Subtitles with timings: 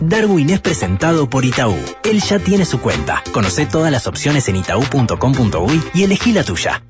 [0.00, 1.76] Darwin es presentado por Itaú.
[2.04, 3.22] Él ya tiene su cuenta.
[3.32, 6.82] Conoce todas las opciones en itaú.com.uy y elegí la tuya.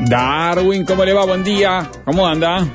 [0.00, 1.26] Darwin, ¿cómo le va?
[1.26, 1.90] Buen día.
[2.06, 2.66] ¿Cómo anda?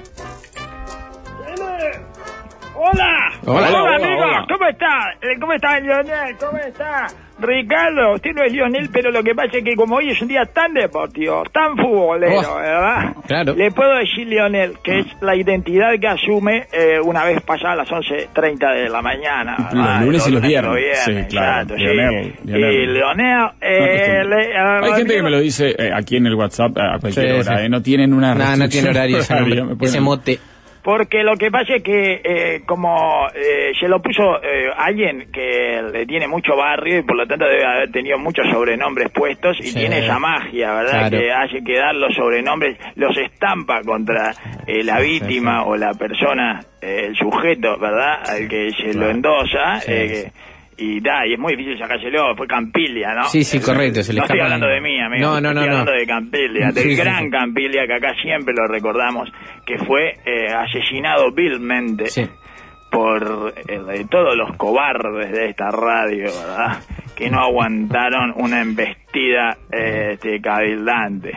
[3.45, 3.67] Hola.
[3.67, 4.21] Hola, hola, amigo.
[4.23, 4.45] hola.
[4.47, 4.87] ¿Cómo está?
[5.21, 6.35] Eh, ¿Cómo está, Lionel?
[6.39, 7.07] ¿Cómo está?
[7.39, 10.27] Ricardo, usted no es Lionel, pero lo que pasa es que como hoy es un
[10.29, 13.15] día tan deportivo, tan futbolero, Oh, ¿verdad?
[13.27, 13.55] claro.
[13.55, 17.89] Le puedo decir, Lionel, que es la identidad que asume eh, una vez pasadas las
[17.89, 19.55] 11.30 de la mañana.
[19.59, 20.01] Los ¿verdad?
[20.03, 20.99] lunes y los viernes.
[21.03, 21.73] Sí, claro.
[21.73, 22.39] exacto, Lionel, sí.
[22.45, 22.73] Lionel.
[22.73, 26.77] Y Lionel, eh, le- Hay gente que me lo dice eh, aquí en el WhatsApp
[26.77, 27.57] a cualquier Sí, hora.
[27.59, 27.65] sí.
[27.65, 30.39] eh, No tienen una No, no tiene horario ponen- ese mote.
[30.83, 35.81] Porque lo que pasa es que eh, como eh, se lo puso eh, alguien que
[35.93, 39.63] le tiene mucho barrio y por lo tanto debe haber tenido muchos sobrenombres puestos y
[39.67, 39.79] Sí.
[39.79, 41.09] tiene esa magia, ¿verdad?
[41.09, 41.17] Claro.
[41.17, 44.33] Que hace que dar los sobrenombres, los estampa contra
[44.67, 45.65] eh, la víctima sí.
[45.69, 48.19] o la persona, eh, el sujeto, ¿verdad?
[48.29, 49.77] Al que se lo endosa.
[49.87, 53.23] Eh, que- y da, y es muy difícil sacárselo, fue Campilia, ¿no?
[53.25, 55.25] Sí, sí, correcto, se le no estoy hablando de mí, amigo.
[55.27, 55.79] No, no, no, Estoy no.
[55.79, 57.29] hablando de Campilia, del Sí, gran sí.
[57.31, 59.29] Campilia, que acá siempre lo recordamos,
[59.65, 62.23] que fue eh, asesinado vilmente Sí.
[62.91, 66.77] por eh, todos los cobardes de esta radio, ¿verdad?
[67.15, 71.31] Que no aguantaron una embestida eh, este, cabildante.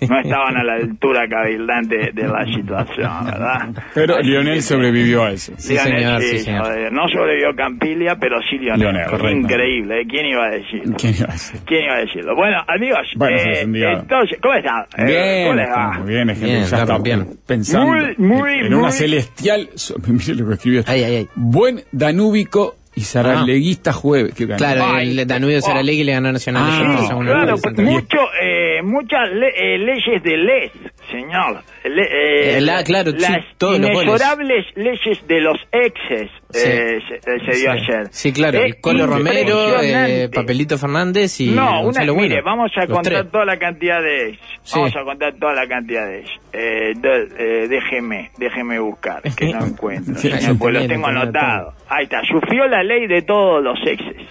[0.08, 3.68] No estaban a la altura cabildante de la situación, ¿verdad?
[3.94, 5.52] Pero Así Lionel que- sobrevivió a eso.
[5.58, 6.62] Sí, Lionel, señor, sí, señor.
[6.64, 8.80] joder, No sobrevivió Campilia, pero sí Lionel.
[8.80, 9.30] Lionel, correcto.
[9.38, 10.06] Increíble, ¿eh?
[10.08, 10.96] ¿quién iba a decirlo?
[10.98, 11.60] ¿Quién iba a decir?
[11.66, 12.34] ¿Quién iba a decirlo?
[12.36, 14.84] Bueno, amigos, Bueno, eh, entonces, ¿cómo están?
[14.96, 16.02] Eh, Bien, ¿Cómo les va?
[16.04, 17.26] bien, Bien, ya está bien.
[17.46, 20.92] pensando Muy, muy, en una muy- celestial, so- mire lo que escribió esto.
[20.92, 21.28] Ay, ay, ay.
[21.34, 24.34] buen danúbico y zaraleguista jueves.
[24.34, 24.58] que ganó.
[24.58, 25.60] Claro, Ay, el Danubio oh.
[25.62, 26.62] Saralegui le ganó a Nacional.
[26.66, 30.72] Ah, Claro, pues, mucho, eh, muchas le- eh, leyes de les,
[31.10, 31.62] señor.
[31.84, 36.68] Le- eh, Eh, la- claro, sí, las los inexorables leyes de los exes Sí.
[36.68, 37.78] eh, se, eh, se dio Sí.
[37.78, 38.06] ayer.
[38.10, 38.58] Sí, claro.
[38.58, 42.36] Es el Colo Romero, eh, Papelito Fernández y no, una, Bueno.
[42.44, 43.30] vamos a Los contar tres.
[43.32, 44.38] toda la cantidad de.
[44.62, 44.78] Sí.
[44.78, 46.24] Vamos a contar toda la cantidad de.
[46.52, 51.74] Eh, de- eh, déjeme, déjeme buscar, que no encuentro, Sí, señor, pues los tengo anotados.
[51.88, 54.26] Ahí está, sufrió la ley de todos los exes,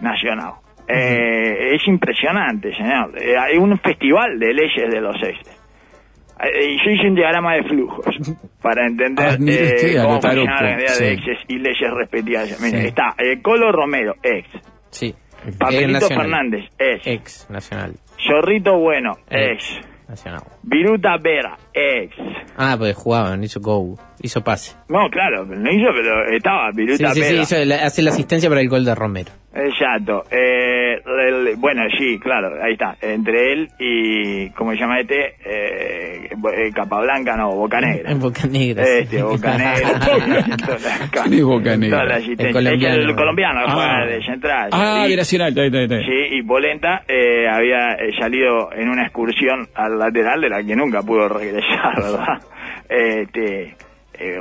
[0.00, 0.52] nacional.
[0.86, 3.12] Eh, es impresionante, señor.
[3.18, 5.53] Eh, hay un festival de leyes de los exes.
[6.46, 8.04] Eh, y yo hice un diagrama de flujos
[8.62, 11.20] para entender Ah, mire eh, cómo anotar funciona la un poco, cantidad de sí.
[11.20, 12.60] exes y leyes respectivas.
[12.60, 12.86] Mire, Sí.
[12.88, 14.48] está eh, Colo Romero, ex.
[14.90, 15.14] Sí.
[15.58, 16.14] Papelito Eh.
[16.14, 17.06] Fernández, ex.
[17.06, 17.92] Ex Nacional.
[18.26, 19.76] Zorrito Bueno, ex.
[19.78, 20.42] Ex Nacional.
[20.62, 22.14] Viruta Vera, ex.
[22.56, 24.76] Ah, pues jugaban, hizo go, hizo pase.
[24.88, 27.42] No, claro, no hizo, pero estaba Sí, Viruta sí, sí, Vera.
[27.42, 29.32] hizo la- hace la asistencia para el gol de Romero.
[29.54, 30.24] Exacto.
[30.30, 30.94] Eh,
[31.28, 32.96] el- bueno, sí, claro, ahí está.
[33.00, 35.36] Entre él y, ¿cómo se llama este?
[35.44, 35.83] Eh,
[36.34, 38.10] eh, Capablanca, no, Boca Negra.
[38.10, 38.84] En Boca Negra.
[38.84, 38.90] sí.
[39.00, 40.00] Este, Boca Negra.
[41.12, 42.16] ¿Quién es Boca Negra?
[42.28, 42.96] El colombiano.
[43.10, 44.04] El colombiano, Ah.
[44.06, 44.68] de central.
[44.72, 45.98] Ah, está, está, está.
[46.00, 50.76] Sí, y Polenta eh, había eh, salido en una excursión al lateral de la que
[50.76, 52.38] nunca pudo regresar, ¿verdad?
[52.88, 53.76] Este, eh.
[54.18, 54.38] Eh,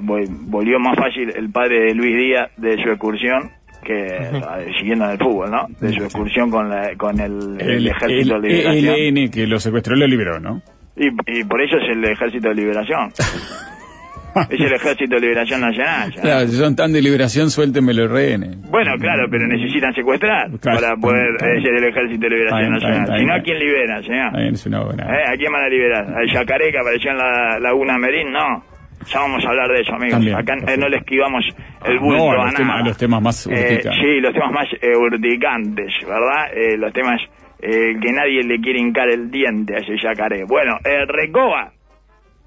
[0.00, 3.50] vol- volvió más fácil el padre de Luis Díaz de su excursión
[3.84, 4.30] que
[4.78, 5.66] siguiendo en el fútbol, ¿no?
[5.80, 8.94] De su excursión con, la, con el, el El, Ejército el de Liberación.
[9.18, 10.62] ELN que lo secuestró lo liberó, ¿no?
[10.96, 11.08] Y,
[11.40, 13.12] y por eso es el Ejército de Liberación.
[14.50, 16.12] es el Ejército de Liberación Nacional.
[16.14, 16.20] ¿ya?
[16.22, 18.56] Claro, si son tan de liberación, suéltenme los rehenes.
[18.70, 20.80] Bueno, claro, pero necesitan secuestrar Claro.
[20.80, 23.18] para poder eh, ser el Ejército de Liberación Está Nacional.
[23.20, 24.40] Si no, ¿a quién libera, señor?
[24.52, 25.04] Es una buena.
[25.04, 25.24] ¿Eh?
[25.32, 26.06] ¿A quién van a liberar?
[26.16, 28.32] ¿Al Yacaré que apareció en la Laguna Merín?
[28.32, 28.64] No.
[29.12, 30.12] Ya vamos a hablar de eso, amigos.
[30.12, 31.44] También, Acá eh, no le esquivamos
[31.84, 32.56] el Ah, bulto no, a los nada.
[32.58, 33.92] temas- los temas más Eh, urticantes.
[34.00, 34.66] sí, los temas más
[35.00, 36.46] urticantes, ¿verdad?
[36.54, 37.20] Eh, los temas
[37.62, 40.44] eh, que nadie le quiere hincar el diente a ese Yacaré.
[40.44, 41.72] Bueno, eh, Recoba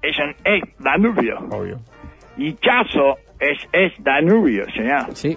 [0.02, 1.38] es un ex Danubio.
[1.50, 1.78] Obvio.
[2.36, 5.14] Y Chazo es ex Danubio, señor.
[5.14, 5.36] Sí.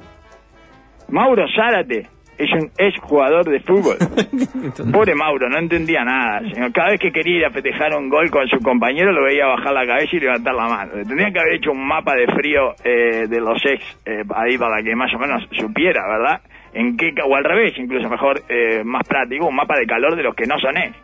[1.08, 3.98] Mauro Zárate es un ex jugador de fútbol.
[4.92, 6.40] Pobre Mauro, no entendía nada.
[6.40, 6.74] Señor.
[6.74, 9.74] Cada vez que quería ir a festejar un gol con su compañero, lo veía bajar
[9.74, 10.96] la cabeza y levantar la mano.
[10.96, 14.58] Le Tendría que haber hecho un mapa de frío eh, de los ex eh, ahí
[14.58, 16.42] para que más o menos supiera, ¿verdad?
[16.74, 20.24] En qué, o al revés, incluso mejor, eh, más práctico, un mapa de calor de
[20.24, 20.96] los que no son ex.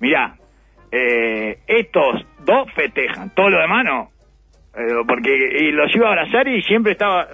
[0.00, 0.34] Mirá,
[0.92, 4.14] eh, estos dos festejan, todo lo demás no.
[4.76, 7.26] Eh, porque y los iba a abrazar y siempre estaba eh,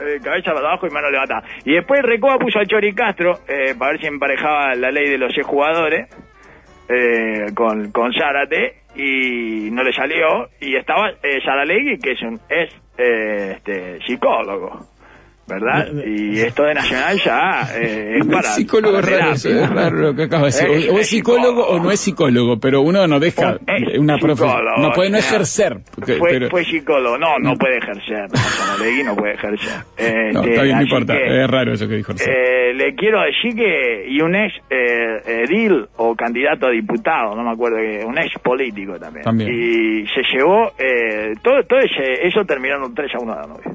[0.00, 1.42] eh, cabeza para abajo y mano levantada.
[1.64, 5.18] Y después Recoba puso a Chori Castro eh, para ver si emparejaba la ley de
[5.18, 6.08] los seis jugadores
[6.88, 10.48] eh, con, con Zárate y no le salió.
[10.60, 14.86] Y estaba eh, Saralegui, que es un es este, psicólogo.
[15.46, 15.88] ¿Verdad?
[16.06, 18.42] Y esto de Nacional ya eh, es para.
[18.54, 19.74] psicólogo para raro, eso, es ¿no?
[19.76, 20.90] raro lo que acaba de decir.
[20.90, 21.66] O, o es psicólogo psicólogo.
[21.68, 24.64] o no es psicólogo, pero uno no deja Es una profesión.
[24.78, 25.76] No puede no ejercer.
[25.94, 27.18] porque- fue, pero- fue psicólogo.
[27.18, 28.26] No, no puede ejercer.
[28.34, 29.70] Saralegui no puede ejercer.
[30.32, 31.14] no, Este, está bien, no importa.
[31.14, 32.12] que, Es raro eso que dijo.
[32.26, 37.42] Eh, le quiero decir que y un ex eh, edil o candidato a diputado, no
[37.44, 39.24] me acuerdo que un ex político también.
[39.24, 39.50] También.
[39.52, 43.70] Y se llevó eh, todo todo ese, eso terminaron 3 a 1 de la novia.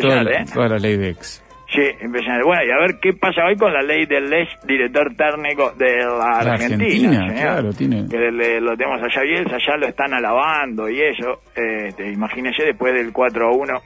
[0.00, 0.54] Toda, Impresionante, la, ¿eh?
[0.54, 1.44] toda la ley de ex.
[1.70, 2.44] Sí, impresionante.
[2.46, 5.96] Bueno, y a ver qué pasa hoy con la ley del ex director técnico de
[5.98, 6.74] la, La Argentina.
[6.74, 7.34] Argentina, señor.
[7.42, 11.42] claro, tiene- Que le- lo tenemos allá y él, allá lo están alabando y eso.
[11.54, 13.80] Este, imagínese después del 4 a 1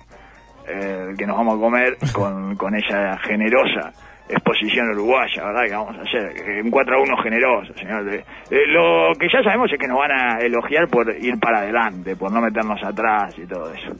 [0.69, 3.91] eh, que nos vamos a comer con, con esa generosa
[4.29, 5.62] exposición uruguaya, ¿verdad?
[5.67, 8.09] Que vamos a hacer un 4 a 1 generoso, señor.
[8.14, 8.25] Eh,
[8.69, 12.31] lo que ya sabemos es que nos van a elogiar por ir para adelante, por
[12.32, 13.91] no meternos atrás y todo eso,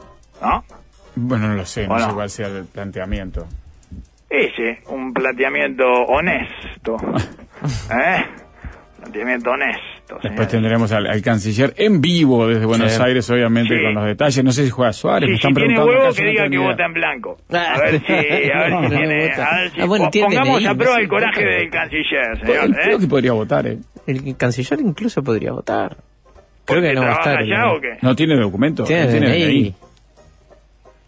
[0.41, 0.63] ¿no?
[1.15, 3.47] Bueno, no lo sé, no sé cuál sea el planteamiento.
[4.31, 6.97] Ese, un planteamiento honesto.
[7.91, 8.25] ¿Eh?
[8.99, 10.15] Planteamiento honesto.
[10.15, 10.49] Después señores.
[10.49, 13.03] tendremos al, al canciller en vivo desde Buenos Sí.
[13.03, 13.83] Aires, obviamente, Sí.
[13.85, 14.45] con los detalles.
[14.45, 15.93] No sé si juega Suárez, Sí, me si están tiene preguntando.
[15.99, 17.37] huevo, acá, que diga que vota en blanco.
[17.51, 18.17] A ver si, a
[18.63, 21.09] ver No, si no tiene, a ver si Ah, bueno, tiene pongamos a prueba el
[21.09, 22.77] coraje del canciller, Bueno, señor.
[22.83, 23.01] Creo ¿eh?
[23.01, 23.79] que podría votar, ¿eh?
[24.07, 25.97] El canciller incluso podría votar.
[26.65, 27.39] Creo ¿Porque que no va a estar.
[27.39, 27.73] allá ¿no?
[27.75, 27.99] o qué?
[28.03, 28.85] No tiene documento.
[28.85, 29.45] Tiene no tiene DNI.
[29.45, 29.75] DNI.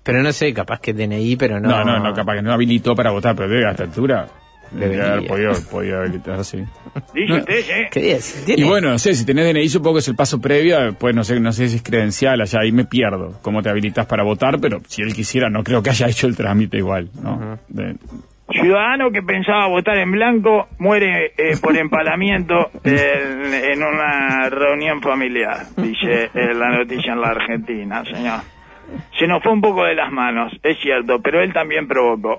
[0.04, 1.68] Pero no sé, capaz que DNI, pero no.
[1.68, 4.26] No, no, no, capaz que no habilitó para votar, pero debe a esta altura.
[4.70, 5.12] Debe Debería.
[5.14, 6.58] haber podido, podido habilitar, sí.
[7.14, 7.88] Dice usted, ¿eh?
[7.92, 8.44] ¿Qué diez?
[8.48, 11.22] Y bueno, no sé, si tenés DNI supongo que es el paso previo, pues no
[11.22, 14.58] sé, no sé si es credencial allá, ahí me pierdo cómo te habilitas para votar,
[14.60, 17.58] pero si él quisiera, no creo que haya hecho el trámite igual, ¿no?
[17.68, 17.96] De-
[18.50, 25.66] Ciudadano que pensaba votar en blanco muere eh, por empalamiento en, en una reunión familiar,
[25.76, 28.40] dice eh, la noticia en la Argentina, señor.
[29.18, 32.38] Se nos fue un poco de las manos, es cierto, pero él también provocó.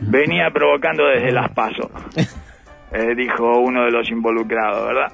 [0.00, 1.90] Venía provocando desde las pasos,
[2.92, 5.12] eh, dijo uno de los involucrados, ¿verdad?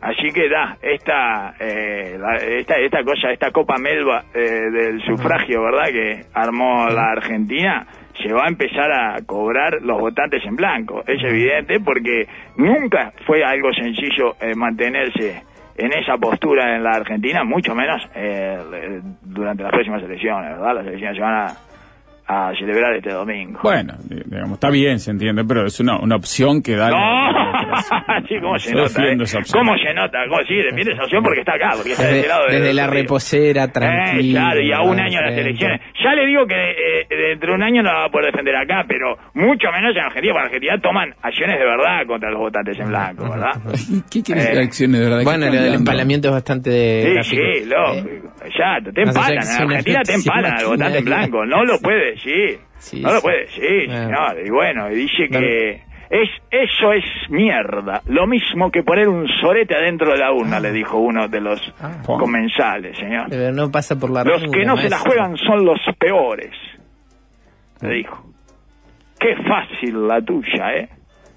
[0.00, 5.62] Así que da, esta, eh, la- esta, esta cosa, esta Copa Melba eh, del sufragio,
[5.62, 5.86] ¿verdad?
[5.90, 7.86] Que armó la Argentina,
[8.22, 11.02] se va a empezar a cobrar los votantes en blanco.
[11.06, 12.26] Es evidente porque
[12.58, 15.42] nunca fue algo sencillo eh, mantenerse
[15.76, 20.74] en esa postura en la Argentina, mucho menos eh, durante las próximas elecciones, ¿verdad?
[20.76, 21.56] Las elecciones se van a,
[22.26, 23.60] a celebrar este domingo.
[23.62, 26.88] Bueno, digamos, está bien, se entiende, pero es una, una opción que da...
[26.90, 29.16] No, sí, cómo se nota, eh?
[29.20, 29.58] esa opción.
[29.64, 30.18] ¿Cómo se nota?
[30.28, 30.54] ¿Cómo sí?
[30.56, 32.86] Defiende esa opción porque está acá, porque está de Desde, este lado de- desde la
[32.86, 34.40] reposera, Eh, tranquilo.
[34.40, 35.80] claro, y a un año de las elecciones.
[36.02, 38.56] Ya le digo que eh, dentro de un año no la va a poder defender
[38.56, 42.40] acá, pero mucho menos en Argentina, porque en Argentina toman acciones de verdad contra los
[42.40, 43.52] votantes en blanco, ¿verdad?
[44.10, 44.48] ¿Qué quieres Eh.
[44.48, 45.18] decir acciones de verdad?
[45.18, 47.42] ¿Qué Bueno, lo del empalamiento es bastante Sí, gráfico.
[47.42, 48.32] sí, Eh, lógico.
[48.46, 49.32] Exacto, te empalan.
[49.32, 51.44] En Argentina te empalan al votante en blanco.
[51.46, 52.58] No lo puede decir.
[52.78, 53.22] Sí, no lo sí.
[53.22, 54.04] puede decir, Ah.
[54.34, 54.46] señor.
[54.46, 58.02] Y bueno, y dice que es eso es mierda.
[58.06, 61.60] Lo mismo que poner un sorete adentro de la urna, le dijo uno de los
[61.80, 62.02] Ah.
[62.06, 63.26] comensales, señor.
[63.30, 66.52] Pero no pasa por la Los que no se la juegan son los peores,
[67.80, 68.24] le dijo.
[69.18, 70.88] Qué fácil la tuya, ¿eh?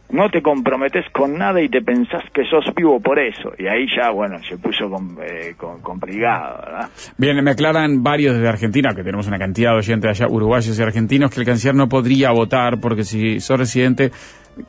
[0.09, 3.51] No te comprometes con nada y te pensás que sos vivo por eso.
[3.57, 6.89] Y ahí ya, bueno, se puso com- eh, com- complicado, ¿verdad?
[7.17, 10.81] Bien, me aclaran varios desde Argentina, que tenemos una cantidad de oyentes allá, uruguayos y
[10.81, 14.11] argentinos, que el canciller no podría votar, porque si sos residente,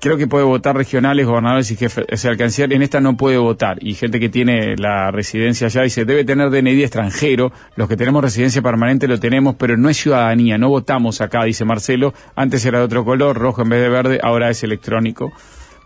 [0.00, 2.04] creo que puede votar regionales, gobernadores y jefes.
[2.12, 3.78] O sea, el canciller en esta no puede votar.
[3.80, 7.52] Y gente que tiene la residencia allá dice, debe tener DNI extranjero.
[7.76, 10.58] Los que tenemos residencia permanente lo tenemos, pero no es ciudadanía.
[10.58, 12.12] No votamos acá, dice Marcelo.
[12.36, 15.32] Antes era de otro color, rojo en vez de verde, ahora es electrónico.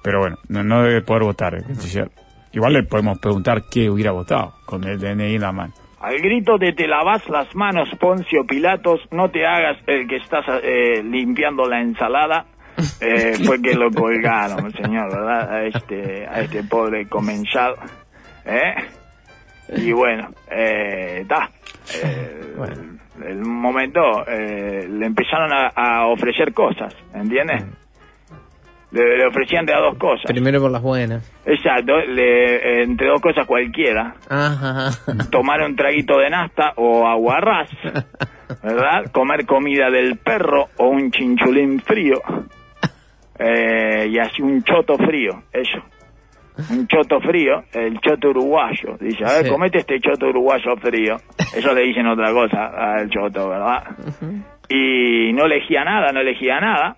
[0.02, 2.11] Pero bueno, no, no debe poder votar el canciller.
[2.52, 5.73] Igual le podemos preguntar qué hubiera votado con el DNI en la mano.
[6.02, 10.44] Al grito de te lavas las manos, Poncio Pilatos, no te hagas el que estás
[10.62, 12.44] eh, limpiando la ensalada,
[13.00, 15.52] eh, fue que lo colgaron, señor, ¿verdad?
[15.52, 17.75] A este, a este pobre comensal.
[18.45, 18.75] ¿eh?
[19.76, 21.50] Y bueno, está.
[22.57, 22.99] Bueno.
[23.26, 27.64] el momento eh, le empezaron a, a ofrecer cosas, ¿entiendes?
[28.93, 30.26] Le, le ofrecían de a dos cosas.
[30.26, 31.31] Primero por las buenas.
[31.47, 34.91] Exacto, le, eh, entre dos cosas cualquiera Ajá.
[35.31, 37.71] tomar un traguito de nasta o aguarrás,
[38.62, 39.11] ¿verdad?
[39.11, 42.21] Comer comida del perro o un chinchulín frío.
[43.39, 45.79] Eh, y así un choto frío, eso.
[46.71, 48.97] Un choto frío, el choto uruguayo.
[49.01, 49.51] Dice, a ver, Sí.
[49.51, 51.17] comete este choto uruguayo frío.
[51.57, 53.85] Eso le dicen otra cosa al choto, ¿verdad?
[54.69, 56.95] Y no elegía nada, no elegía nada.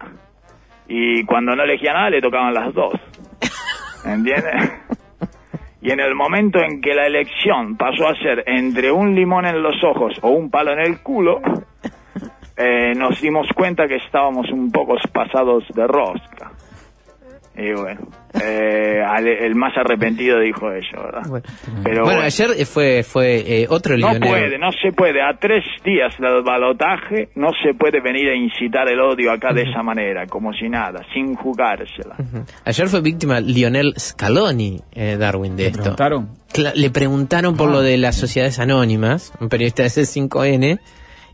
[0.88, 2.94] Y cuando no elegía nada le tocaban las dos.
[4.04, 4.72] ¿Entiendes?
[5.80, 9.62] Y en el momento en que la elección pasó a ser entre un limón en
[9.62, 11.40] los ojos o un palo en el culo,
[12.56, 16.52] eh, nos dimos cuenta que estábamos un poco pasados de rosca.
[17.56, 18.00] Y bueno,
[18.42, 21.22] eh, al- el más arrepentido dijo eso, ¿verdad?
[21.28, 21.46] Bueno,
[21.84, 22.20] Pero Bueno, bueno.
[22.22, 25.22] ayer fue fue eh, otro No puede, no se puede.
[25.22, 29.62] A tres días del balotaje no se puede venir a incitar el odio acá de
[29.62, 32.16] esa manera, como si nada, sin jugársela.
[32.64, 35.80] Ayer fue víctima Lionel Scaloni, eh, Darwin, de ¿Le esto.
[35.82, 36.30] preguntaron?
[36.52, 37.72] Cla- le preguntaron por Ah.
[37.74, 40.80] lo de las sociedades anónimas, un periodista de C5N,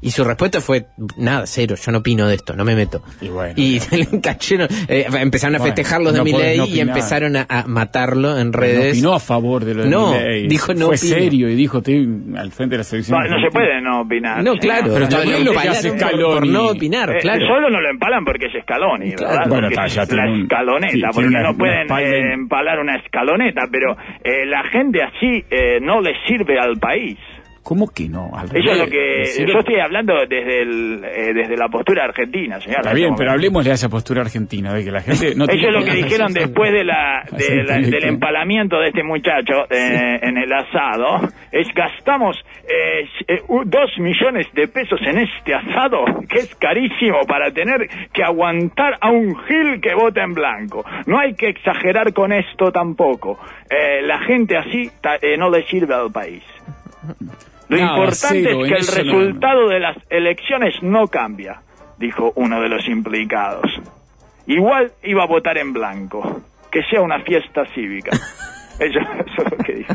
[0.02, 3.02] y su respuesta fue, nada, cero, yo no opino de esto, no me meto.
[3.20, 3.54] Y bueno.
[3.56, 7.36] Y le cayeron, eh, empezaron a Bueno, festejar los de no Milei no y empezaron
[7.36, 8.92] a, a matarlo en No redes.
[8.94, 10.48] opinó a favor de lo de No, Milei.
[10.48, 11.14] dijo no Fue opino.
[11.14, 13.18] serio y dijo, estoy al frente de la selección.
[13.18, 13.50] No, no se argentina".
[13.66, 14.42] puede no opinar.
[14.44, 16.34] No, claro, Pero también lo hace por- Scaloni.
[16.34, 17.46] por no opinar, Eh, claro.
[17.46, 19.32] Solo no lo empalan porque es escaloni, Claro.
[19.32, 19.48] ¿verdad?
[19.48, 22.78] Bueno, está, ya la un- escaloneta, sí, porque una- no una pueden espalda eh, empalar
[22.80, 27.18] una escaloneta, pero eh, la gente así eh, no le sirve al país.
[27.62, 28.30] ¿Cómo que no?
[28.34, 32.60] Al Eso es lo que yo estoy hablando desde el, eh, desde la postura argentina,
[32.60, 32.78] señor.
[32.78, 35.44] Está en bien, este pero hablemos de esa postura argentina, de que la gente no
[35.48, 40.18] Eso es lo que dijeron después de la, de del empalamiento de este muchacho eh,
[40.22, 41.28] en el asado.
[41.52, 42.36] Es gastamos
[42.70, 48.22] eh, eh, dos millones de pesos en este asado, que es carísimo para tener que
[48.22, 50.84] aguantar a un gil que vota en blanco.
[51.06, 53.38] No hay que exagerar con esto tampoco.
[53.68, 54.90] Eh, la gente así
[55.22, 56.42] eh, no le sirve al país.
[57.70, 61.62] Lo Nada, importante cero, es que el resultado de las elecciones no cambia,
[61.98, 63.64] dijo uno de los implicados.
[64.48, 68.10] Igual iba a votar en blanco, que sea una fiesta cívica.
[68.80, 69.92] Eso, eso es lo que dijo.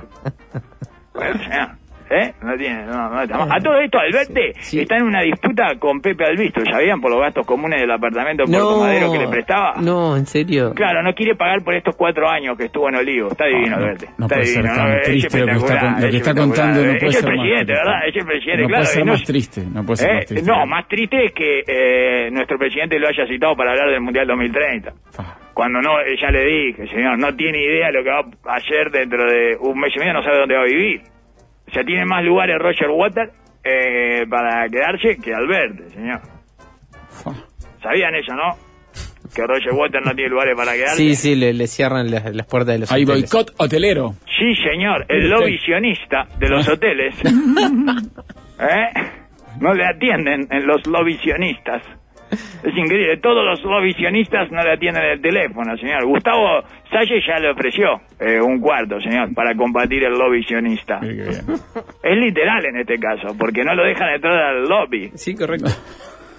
[1.15, 1.69] Bueno, señor,
[2.15, 2.33] ¿eh?
[2.41, 3.51] No tiene, no, no está mal.
[3.51, 4.79] A todo esto, Alberti Sí.
[4.81, 6.99] está en una disputa con Pepe Albisto, ¿sabían?
[7.01, 9.73] Por los gastos comunes del apartamento en Puerto Madero que le prestaba.
[9.81, 10.73] no, en serio.
[10.75, 13.27] Claro, no quiere pagar por estos cuatro años que estuvo en Olivo.
[13.29, 14.05] Está divino, Ah, no, Alberti.
[14.17, 14.75] no está puede ser divino.
[14.75, 16.47] tan Es triste lo que está espectacular, con- lo que es está espectacular.
[16.47, 17.73] contando, no Es puede el ser más presidente, triste.
[17.85, 18.07] ¿verdad?
[18.07, 18.81] Es el presidente, No claro.
[18.83, 20.13] puede ser no- más triste, no puede ser ¿Eh?
[20.15, 20.51] más triste.
[20.51, 24.27] No, más triste es que eh, nuestro presidente lo haya citado para hablar del Mundial
[24.27, 24.93] 2030.
[25.17, 25.91] Ah, Cuando no,
[26.21, 28.19] ya le dije, señor, no tiene idea lo que va
[28.51, 31.01] a hacer dentro de un mes y medio, no sabe dónde va a vivir.
[31.75, 33.29] Sea, tiene más lugares Roger Water
[33.63, 36.21] eh, para quedarse que Alberti, señor.
[37.83, 38.55] ¿Sabían eso, no?
[39.35, 40.95] Que Roger Water no tiene lugares para quedarse.
[40.95, 43.29] Sí, sí, le, le cierran las, las puertas de los Hay hoteles.
[43.29, 44.13] boicot hotelero.
[44.39, 47.13] Sí, señor, el lobby sionista de los hoteles.
[47.25, 49.01] ¿Eh?
[49.59, 51.81] No le atienden en los lobby sionistas.
[52.31, 56.05] Es increíble, todos los lobby sionistas no le atienden el teléfono, señor.
[56.05, 60.99] Gustavo Salle ya le ofreció eh, un cuarto, señor, para combatir el lobby sionista.
[61.01, 61.59] Mire qué bien.
[62.03, 65.69] Es literal en este caso, porque no lo dejan entrar al lobby Sí, correcto.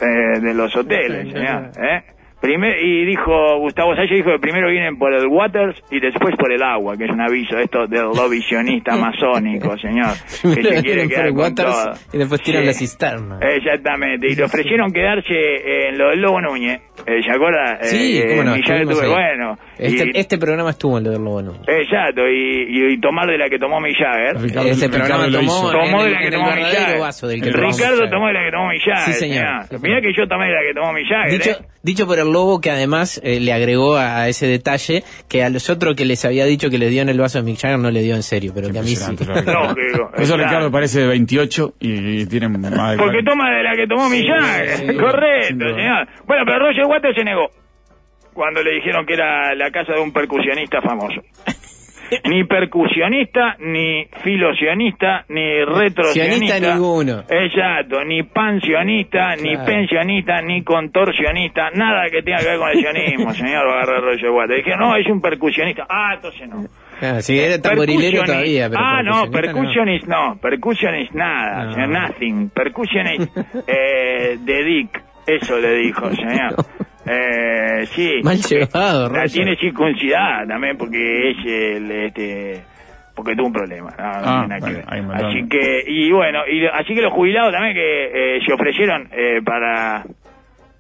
[0.01, 1.71] eh, de los hoteles, señor.
[1.81, 2.03] ¿eh?
[2.41, 6.53] Primer, y dijo, Gustavo Salle dijo que primero vienen por el waters y después por
[6.53, 10.11] el agua, que es un aviso esto del lobby sionista masónico, señor.
[10.43, 11.93] Que se quiere quedar el con Waters todo.
[12.13, 12.67] y después tiran Sí.
[12.67, 13.39] la cisterna.
[13.41, 17.79] Exactamente, y le ofrecieron quedarse en lo del Lobo Núñez, eh, ¿se acuerda?
[17.83, 19.59] Sí, Eh, cómo no, Millar estuvimos tuve, bueno.
[19.79, 21.63] Este, y- este programa estuvo en lo del Lobo Núñez.
[21.67, 24.41] Exacto, y, y- y tomar de la que tomó Mick Jagger.
[24.41, 25.71] Ricardo- Este Ricardo programa lo tomó-.
[25.73, 29.21] Tomó de la que tomó tomó Ricardo tomó de la que tomó Mick Jagger, Sí,
[29.21, 29.65] señor.
[29.67, 29.83] señor.
[29.83, 31.67] Mirá que yo tomé de la que tomó Mick Jagger, Dicho, ¿eh?
[31.83, 35.51] dicho por el lobo que además eh, le agregó a, a ese detalle que a
[35.51, 37.79] los otros que les había dicho que le dio en el vaso de Mick Jagger
[37.79, 39.11] no le dio en serio, pero que a mí sí.
[39.17, 39.75] Ricardo.
[40.17, 40.37] Eso.
[40.37, 43.31] Ricardo parece de 28 y, y tiene más de Porque 40.
[43.31, 44.69] toma de la que tomó Mick Jagger.
[44.79, 46.09] sí, Correcto, señor.
[46.27, 47.49] Bueno, pero Roger Waters se negó.
[48.37, 51.23] Cuando le dijeron que era la casa de un percusionista famoso.
[52.31, 56.37] Ni percusionista, ni filosionista, ni retrosionista.
[56.37, 57.25] Sionista ninguno.
[57.29, 63.33] Exacto, ni pansionista, ni pensionista, ni contorsionista, nada que tenga que ver con el sionismo,
[63.35, 64.65] señor, va a agarrar Roger Waters.
[64.65, 65.85] Dije, no, es un percusionista.
[65.89, 66.65] Ah, entonces no.
[67.03, 71.73] Ah, sí, era tamborilero todavía, pero ah, no, percusionista percussionist no, percussionist nada, No.
[71.73, 72.51] señor, nothing.
[72.51, 76.55] Percussionist eh, de Dick, eso le dijo, señor.
[77.07, 78.21] Eh, sí.
[78.23, 79.31] Mal llevado, La Roger.
[79.31, 82.61] tiene circuncidada también porque es el, este,
[83.15, 83.91] porque tuvo un problema.
[83.97, 85.25] No, no Ah, tiene nada que bueno, ver.
[85.27, 89.41] Así que, y bueno, y así que los jubilados también que eh, se ofrecieron eh,
[89.45, 90.05] para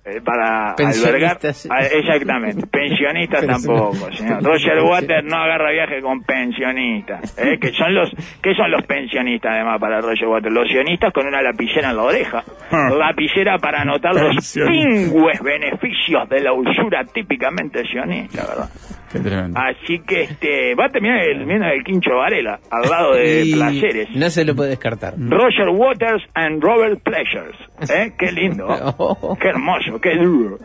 [0.06, 4.40] eh, para albergar exactamente pensionistas tampoco señor.
[4.42, 7.58] Roger Waters no agarra viaje con pensionistas ¿eh?
[7.60, 8.10] que son los
[8.40, 10.54] que son los pensionistas además para Roger Waters.
[10.54, 12.44] Los sionistas con una lapicera en la oreja.
[12.70, 12.88] Ah.
[12.96, 18.70] lapicera para anotar los pingües beneficios de la usura típicamente sionista verdad
[19.16, 19.58] Qué tremendo.
[19.60, 24.08] así que este va a terminar el, el Quincho Varela al lado de Y Placeres
[24.14, 25.14] No se lo puede descartar.
[25.18, 27.56] Roger Waters and Robert Pleasures.
[27.90, 28.12] ¿Eh?
[28.18, 28.66] Qué lindo.
[28.98, 29.36] Oh.
[29.40, 30.58] Qué hermoso, qué duro.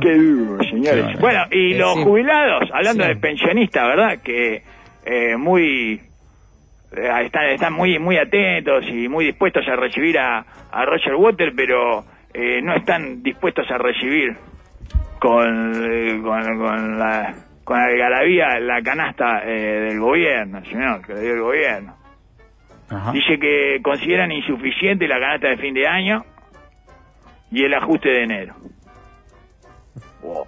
[0.00, 1.06] Qué duro, señores.
[1.06, 1.20] Qué bueno.
[1.20, 2.02] Bueno, y Eh, los sí.
[2.04, 3.08] jubilados, hablando Sí.
[3.08, 4.18] de pensionistas, ¿verdad?
[4.22, 4.62] Que
[5.06, 6.00] eh, muy
[6.96, 11.52] eh, están, están muy muy atentos y muy dispuestos a recibir a, a Roger Water,
[11.56, 12.04] pero
[12.34, 14.36] eh, no están dispuestos a recibir
[15.18, 17.34] con, eh, con, con la
[17.68, 21.96] con la algarabía la canasta eh, del gobierno, señor, que le dio el gobierno.
[22.88, 23.12] Ajá.
[23.12, 26.24] Dice que consideran insuficiente la canasta de fin de año
[27.50, 28.54] y el ajuste de enero.
[30.22, 30.46] Wow.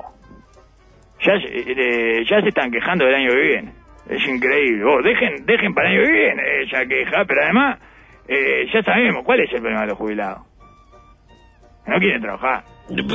[1.20, 1.72] Ya, se-
[2.20, 3.72] eh, ya se están quejando del año que viene.
[4.08, 4.82] Es increíble.
[4.82, 7.78] Vos, dejen, dejen para el año que viene esa queja, pero además
[8.28, 10.40] eh, ya sabemos cuál es el problema de los jubilados.
[11.86, 12.64] No quieren trabajar.
[12.90, 13.06] No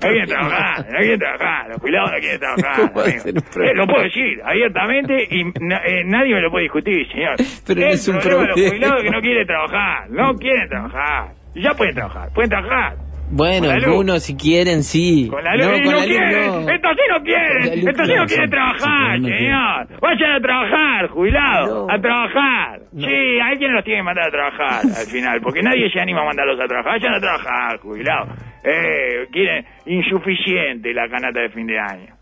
[0.00, 1.68] quieren trabajar, no quieren trabajar.
[1.68, 2.76] Los jubilados no quieren trabajar.
[2.76, 3.20] ¿Cómo va a amigo.
[3.22, 3.70] ser un problema?
[3.70, 7.36] Eh, lo puedo decir abiertamente y na- eh, nadie me lo puede discutir, señor.
[7.66, 8.70] Pero el es un problema de los problema.
[8.70, 10.10] jubilados que no quieren trabajar.
[10.10, 11.28] No quieren trabajar.
[11.54, 12.94] Y Ya pueden trabajar, pueden trabajar.
[13.32, 15.28] Bueno, algunos si quieren, sí.
[15.30, 15.66] Con la luz.
[15.66, 16.46] No, con no la quieren.
[16.46, 16.70] no.
[16.72, 17.88] Estos sí no quieren.
[17.88, 20.00] Estos sí no quieren trabajar, señor.
[20.00, 21.86] Vayan a trabajar, jubilados.
[21.86, 21.94] No.
[21.94, 22.80] A trabajar.
[22.98, 25.40] Sí, alguien los tiene que mandar a trabajar al final.
[25.42, 26.92] Porque nadie se anima a mandarlos a trabajar.
[27.00, 28.28] Vayan a trabajar, jubilados.
[28.64, 32.14] Eh, quieren insuficiente la canasta de fin de año.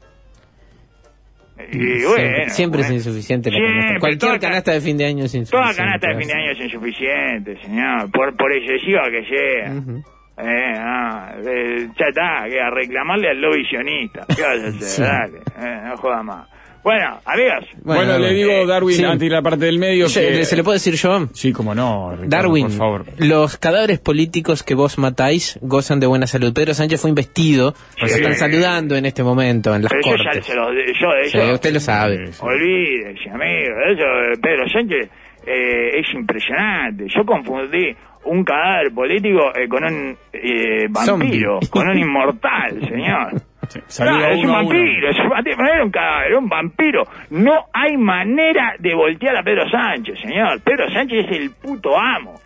[1.72, 3.98] Y bueno, siempre siempre es insuficiente la Siempre, canasta.
[4.00, 5.76] Cualquier toda ca- canasta de fin de año es Toda insuficiente.
[5.82, 8.10] canasta de fin de año es insuficiente, señor.
[8.12, 9.72] Por, por excesiva que sea.
[10.40, 14.24] Eh, ah, eh, ya está, que a reclamarle al lobby sionista.
[14.34, 14.72] ¿Qué vas a hacer?
[14.82, 15.02] Sí.
[15.02, 16.48] Dale, eh, no joda más.
[16.84, 17.64] Bueno, amigos.
[17.82, 19.04] Bueno, le digo, Darwin, Sí.
[19.04, 20.44] ante la parte del medio Yo- que...
[20.44, 21.26] ¿Se le puedo decir yo?
[21.34, 23.04] Sí, como no, Ricardo, Darwin, por favor.
[23.18, 26.54] los cadáveres políticos que vos matáis gozan de buena salud.
[26.54, 28.18] Pedro Sánchez fue investido, los Sí.
[28.20, 30.46] están saludando en este momento en las Pero yo ya cortes.
[30.46, 32.26] se lo, yo usted lo sabe.
[32.28, 32.40] Sí, sí.
[32.42, 33.74] olvídese, amigo.
[33.90, 35.10] Eso, eh, Pedro Sánchez
[35.46, 37.06] eh, es impresionante.
[37.14, 37.94] Yo confundí
[38.24, 43.42] un cadáver político eh, con un eh, vampiro, con un inmortal, señor.
[43.68, 47.02] Sí, Claro, es un vampiro, es un cadáver, era un vampiro.
[47.30, 50.62] No hay manera de voltear a Pedro Sánchez, señor.
[50.62, 52.40] Pedro Sánchez es el puto amo.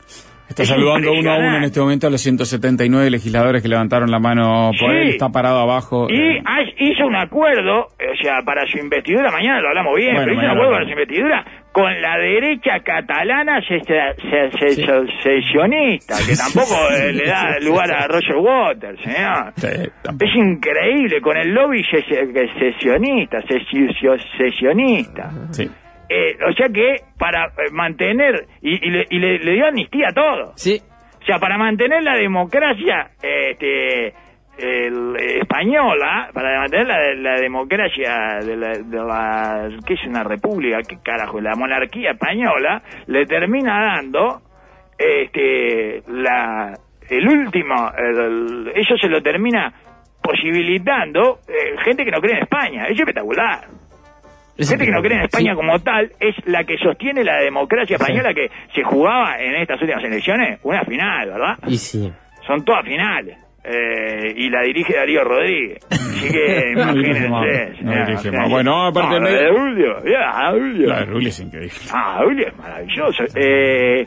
[0.52, 4.10] Está Es saludando uno a uno en este momento a los 179 legisladores que levantaron
[4.10, 4.96] la mano por Sí.
[4.96, 5.08] él.
[5.08, 6.06] Está parado abajo.
[6.10, 6.42] Y eh,
[6.78, 10.44] hizo un acuerdo, o sea, para su investidura, mañana lo hablamos bien, Bueno, pero hizo
[10.44, 16.36] un acuerdo para su investidura con la derecha catalana se- se- se- se- sesionista, que
[16.36, 19.54] tampoco eh, le da lugar a Roger Waters, señor.
[19.56, 22.26] Es increíble, con el lobby se- se-
[22.58, 25.30] sesionista, sesio- sesionista.
[25.50, 25.66] Sí.
[26.14, 30.08] Eh, o sea que para eh, mantener, y, y le, y le- le dio amnistía
[30.08, 30.52] a todo.
[30.56, 30.78] Sí,
[31.22, 34.08] O sea, para mantener la democracia este,
[34.58, 40.78] el- española, para mantener la, la democracia de la, de la- ¿qué es una república?
[40.86, 41.40] ¿Qué carajo?
[41.40, 44.42] La monarquía española le termina dando
[44.98, 46.74] este, la,
[47.08, 49.72] el último, el- eso se lo termina
[50.22, 52.86] posibilitando eh, gente que no cree en España.
[52.86, 53.60] Es espectacular.
[54.58, 55.56] Gente que no cree en España Sí.
[55.56, 60.04] como tal es la que sostiene la democracia española que se jugaba en estas últimas
[60.04, 61.58] elecciones, una final, ¿verdad?
[61.66, 62.12] Y sí.
[62.46, 63.38] Son todas finales.
[63.64, 65.78] Eh, y la dirige Darío Rodríguez.
[65.90, 67.70] Así que No dirige imagínense.
[67.70, 68.50] no señora, dirige o sea, más.
[68.50, 70.88] Bueno, aparte no, de- la de Julio, ya, Julio.
[70.88, 71.74] La de Rulli es increíble.
[71.94, 73.24] Ah, Julio es maravilloso.
[73.36, 74.04] Eh,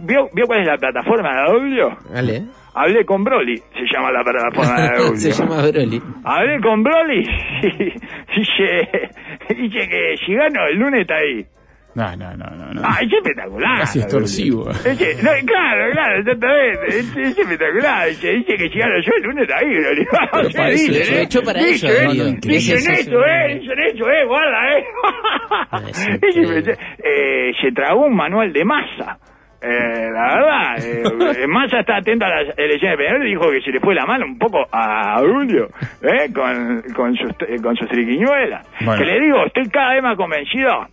[0.00, 1.96] ¿vio, ¿Vio cuál es la plataforma de Julio?
[2.12, 2.42] Vale.
[2.74, 5.16] Hablé con Broly, se llama la plataforma de Julio.
[5.16, 6.02] Se llama Broly.
[6.24, 7.20] Hablé con Broly
[7.62, 7.84] y
[8.38, 8.88] dice,
[9.56, 11.44] dice que si gano el lunes está ahí.
[11.92, 12.72] No, no, no, no.
[12.72, 12.82] no.
[12.84, 13.80] Ah, es espectacular.
[13.80, 14.64] Casi extorsivo.
[14.68, 16.86] Dice, no, claro, claro, exactamente.
[16.86, 18.08] Es, es espectacular.
[18.08, 19.68] Dice, dice que gano yo el lunes está ahí.
[19.70, 20.06] Broly.
[20.32, 21.22] Pero para eso, dicen, lo ¿eh?
[21.24, 22.36] echó para eso, ¿eh?
[22.42, 23.58] Dicen Eso, eh.
[23.60, 24.24] Dicen eso, eh.
[24.24, 24.84] Guarda, eh.
[25.72, 25.82] Ah.
[27.02, 29.18] Eh, se tragó un manual de masa.
[29.62, 30.78] Eh, la verdad,
[31.42, 34.24] eh, Massa está atento a las elecciones de dijo que se le fue la mano
[34.24, 35.68] un poco a Julio,
[36.02, 38.66] eh, con, con sus, eh, con sus triquiñuelas.
[38.84, 38.98] Bueno.
[38.98, 40.86] Que le digo, estoy cada vez más convencido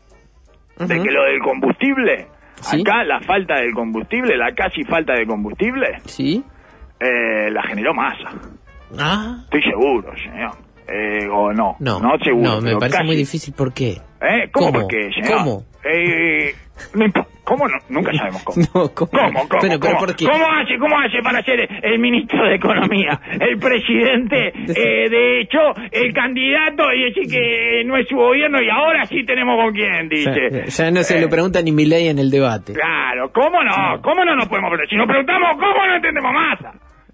[0.80, 2.82] de que lo del combustible, Sí.
[2.82, 6.44] acá la falta del combustible, la casi falta de combustible, ¿Sí?
[7.00, 8.30] eh, la generó Massa.
[9.00, 9.38] Ah.
[9.44, 10.52] Estoy seguro, señor.
[10.90, 12.00] Eh, o no, No.
[12.00, 12.50] no seguro.
[12.50, 13.08] No, me parece casi.
[13.08, 13.54] muy difícil.
[13.54, 13.98] ¿Por qué?
[14.22, 14.50] ¿Eh?
[14.52, 14.80] ¿Cómo, ¿Cómo?
[14.82, 15.38] por qué, señor?
[15.40, 15.64] ¿Cómo?
[15.84, 16.56] Eh,
[16.96, 17.78] no impo- ¿Cómo no?
[17.88, 18.58] Nunca sabemos cómo.
[18.76, 19.10] No, ¿cómo?
[19.10, 20.00] ¿Cómo, cómo, Pero, pero cómo?
[20.00, 20.26] ¿por qué?
[20.26, 23.18] ¿Cómo hace, cómo hace para ser el ministro de Economía?
[23.40, 25.60] El presidente, eh, de hecho,
[25.92, 30.10] el candidato y decir que no es su gobierno y ahora sí tenemos con quién,
[30.10, 30.66] dice.
[30.68, 32.74] ya no se Eh, lo pregunta ni Milei en el debate.
[32.74, 34.02] Claro, ¿cómo no?
[34.02, 34.90] ¿Cómo no nos podemos preguntar?
[34.90, 36.72] Si nos preguntamos cómo, no entendemos a Massa.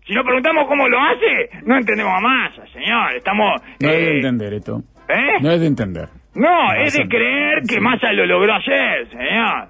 [0.07, 3.13] Si nos preguntamos cómo lo hace, no entendemos a Massa, señor.
[3.15, 3.61] Estamos...
[3.79, 4.81] No es de eh, entender esto.
[5.07, 5.37] ¿Eh?
[5.41, 6.09] No es de entender.
[6.35, 7.79] No, es de creer que Sí.
[7.79, 9.67] Massa lo logró hacer, señor.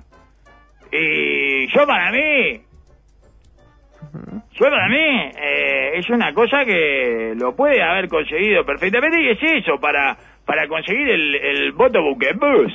[0.96, 2.62] Y yo para mí,
[4.54, 9.40] yo para mí, eh, es una cosa que lo puede haber conseguido perfectamente y es
[9.42, 12.74] eso, para, para conseguir el, el voto buquebus.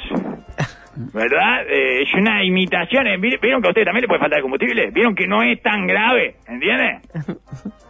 [1.15, 1.65] ¿Verdad?
[1.69, 3.07] Eh, es una imitación.
[3.07, 4.91] eh, ¿vi- ¿Vieron que a usted también le puede faltar combustible?
[4.91, 6.35] ¿Vieron que no es tan grave?
[6.49, 6.99] ¿Entiende?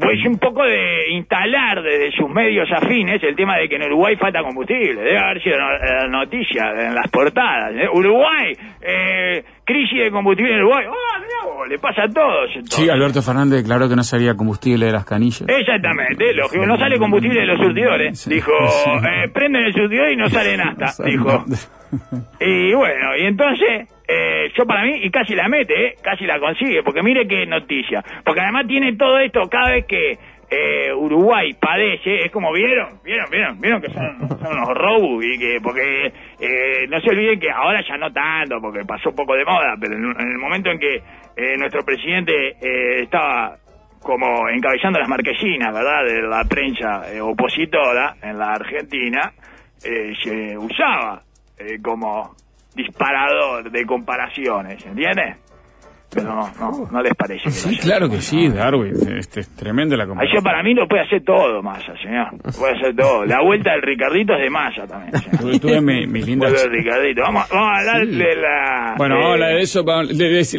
[0.00, 4.16] Pues un poco de instalar desde sus medios afines el tema de que en Uruguay
[4.16, 5.00] falta combustible.
[5.02, 7.72] Debe haber sido no- eh, noticia en las portadas.
[7.74, 7.88] ¿eh?
[7.92, 10.84] Uruguay, eh, crisis de combustible en Uruguay.
[10.88, 11.68] ¡Oh, mirá vos!
[11.68, 12.48] Le pasa a todos.
[12.54, 12.74] entonces.
[12.84, 15.44] Sí, Alberto Fernández declaró que no salía combustible de las canillas.
[15.48, 16.66] Exactamente, lógico.
[16.66, 18.18] No sale combustible de los surtidores.
[18.20, 18.30] Sí.
[18.34, 18.90] Dijo, Sí.
[18.90, 20.92] eh, prenden el surtidor y no sale nafta.
[21.04, 21.44] Dijo.
[22.40, 25.94] Y bueno, y entonces, eh, yo para mí, y casi la mete, ¿eh?
[26.02, 28.02] casi la consigue, porque mire qué noticia.
[28.24, 30.18] Porque además tiene todo esto cada vez que
[30.50, 35.38] eh, Uruguay padece, es como vieron, vieron, vieron, vieron que son, son unos robos y
[35.38, 39.34] que, porque eh, no se olviden que ahora ya no tanto, porque pasó un poco
[39.34, 42.56] de moda, pero en, el momento en que eh, nuestro presidente
[43.02, 43.56] estaba
[44.02, 49.32] como encabezando las marquesinas, ¿verdad?, de la prensa opositora en la Argentina,
[49.78, 51.22] se usaba
[51.82, 52.34] como
[52.74, 55.36] disparador de comparaciones, ¿entiendes?
[56.14, 58.48] Pero no, no, no les parece que Sí, claro que sí.
[58.48, 58.92] Darwin.
[59.18, 60.42] Este, es tremenda la comparación.
[60.42, 62.28] para mí lo puede hacer todo, Massa, señor.
[62.58, 63.24] Puede hacer todo.
[63.24, 65.58] La vuelta del Ricardito es de Massa también, señor.
[65.58, 66.52] Tuve, mi- mis lindas...
[66.68, 67.22] Ricardito.
[67.22, 68.16] Vamos, vamos a hablar Sí.
[68.16, 68.94] de la...
[68.98, 69.84] Bueno, eh, vamos a hablar de eso.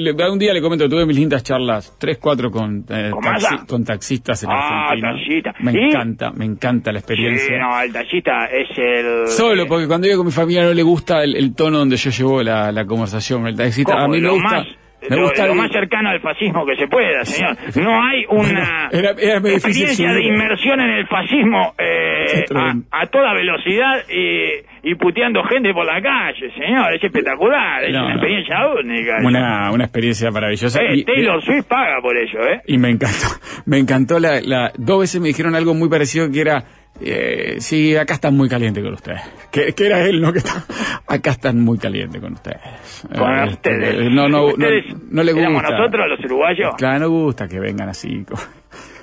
[0.03, 3.21] le- le- un día le comento, tuve mis lindas charlas, tres, cuatro con, eh, ¿Con
[3.23, 3.65] taxi- Massa?
[3.67, 5.11] con taxistas en Ah, Argentina.
[5.13, 5.53] taxista.
[5.59, 5.83] Me ¿Y?
[5.89, 7.57] encanta, me encanta la Sí, experiencia.
[7.59, 9.27] no, el tallista es el...
[9.27, 12.09] Solo porque cuando digo con mi familia no le gusta el, el tono donde yo
[12.09, 13.45] llevo la, la conversación.
[13.47, 14.49] El taxista, a mí me gusta...
[14.49, 14.67] más,
[15.09, 17.55] me lo, gusta lo el- más cercano al fascismo que se pueda, señor.
[17.75, 22.45] No hay una Era- era experiencia de inmersión en el fascismo eh,
[22.91, 26.93] a, toda velocidad y, y puteando gente por la calle, señor.
[26.95, 28.15] Es espectacular, es No, una no.
[28.15, 29.17] experiencia única.
[29.23, 30.81] una, una experiencia maravillosa.
[30.81, 32.61] Eh, Y- Taylor Swift paga por ello, ¿eh?
[32.67, 33.27] Y me encantó,
[33.65, 36.63] me encantó la, la, dos veces me dijeron algo muy parecido que era,
[37.01, 39.21] eh, sí, acá están muy caliente con ustedes.
[39.51, 40.31] Que, que era él, ¿no?
[40.31, 40.63] Que está,
[41.07, 42.59] acá están muy caliente con ustedes.
[43.17, 43.95] Con Eh, ustedes.
[43.95, 45.49] eh, No, no, no, Ustedes no le gusta.
[45.69, 46.75] nosotros, los uruguayos.
[46.77, 48.23] Claro, no gusta que vengan así.
[48.29, 48.35] co-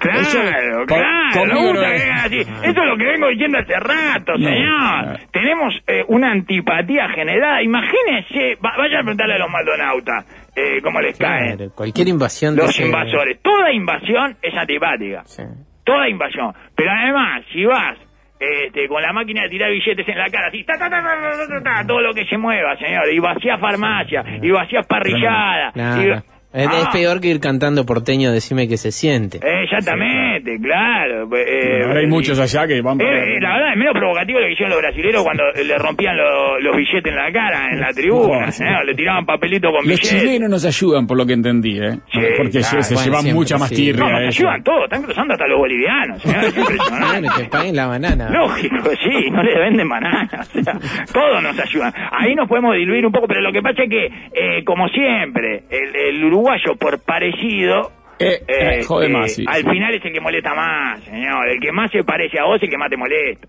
[0.01, 2.39] Claro, Eso- claro, con- no gusta no que vengan así.
[2.41, 5.21] Eso es lo que vengo diciendo hace rato, No, señor.
[5.31, 7.63] Tenemos eh, una antipatía generada.
[7.63, 10.25] Imagínense, va- vayan a preguntarle a los maldonautas
[10.57, 11.55] eh, cómo les cae.
[11.55, 13.41] Claro, cualquier invasión de Los invasores.
[13.43, 15.23] Toda invasión es antipática.
[15.27, 15.43] Sí.
[15.85, 16.53] Toda invasión.
[16.77, 17.97] Pero además, si vas
[18.39, 21.21] este, con la máquina de tirar billetes en la cara, así, ta, ta, ta, ta,
[21.21, 23.13] ta, ta, ta, todo lo que se mueva, señor.
[23.13, 25.77] Y vacías farmacia, y vacías parrilladas.
[25.77, 26.03] Nada.
[26.03, 29.39] y- Es, es Ah, peor que ir cantando porteño, decime que se siente.
[29.43, 31.29] Exactamente, claro.
[31.37, 33.95] eh, Ahora hay y- muchos allá que van Eh, para- eh, la verdad es menos
[33.95, 37.71] provocativo lo que hicieron los brasileños cuando le rompían lo- los billetes en la cara,
[37.73, 38.65] en la tribuna, sí.
[38.65, 38.85] ¿eh?
[38.85, 40.11] le tiraban papelito con Los billetes.
[40.23, 41.99] chilenos nos ayudan, por lo que entendí, ¿eh?
[42.13, 43.75] Sí, Porque claro, se bueno, llevan siempre, mucha más sí.
[43.77, 44.05] tirria.
[44.05, 46.23] No, nos ayudan todos, están cruzando hasta los bolivianos.
[47.11, 48.31] Bueno, que paguen la banana.
[48.31, 50.75] Lógico, sí, no le venden bananas, o sea,
[51.13, 51.93] todos nos ayudan.
[52.13, 55.65] Ahí nos podemos diluir un poco, pero lo que pasa es que, eh, como siempre,
[55.71, 59.69] el, el uruguayo por parecido, Eh, eh, jode este, más, sí, al sí.
[59.71, 61.49] final es el que molesta más, señor.
[61.49, 63.49] El que más se parece a vos es el que más te molesta.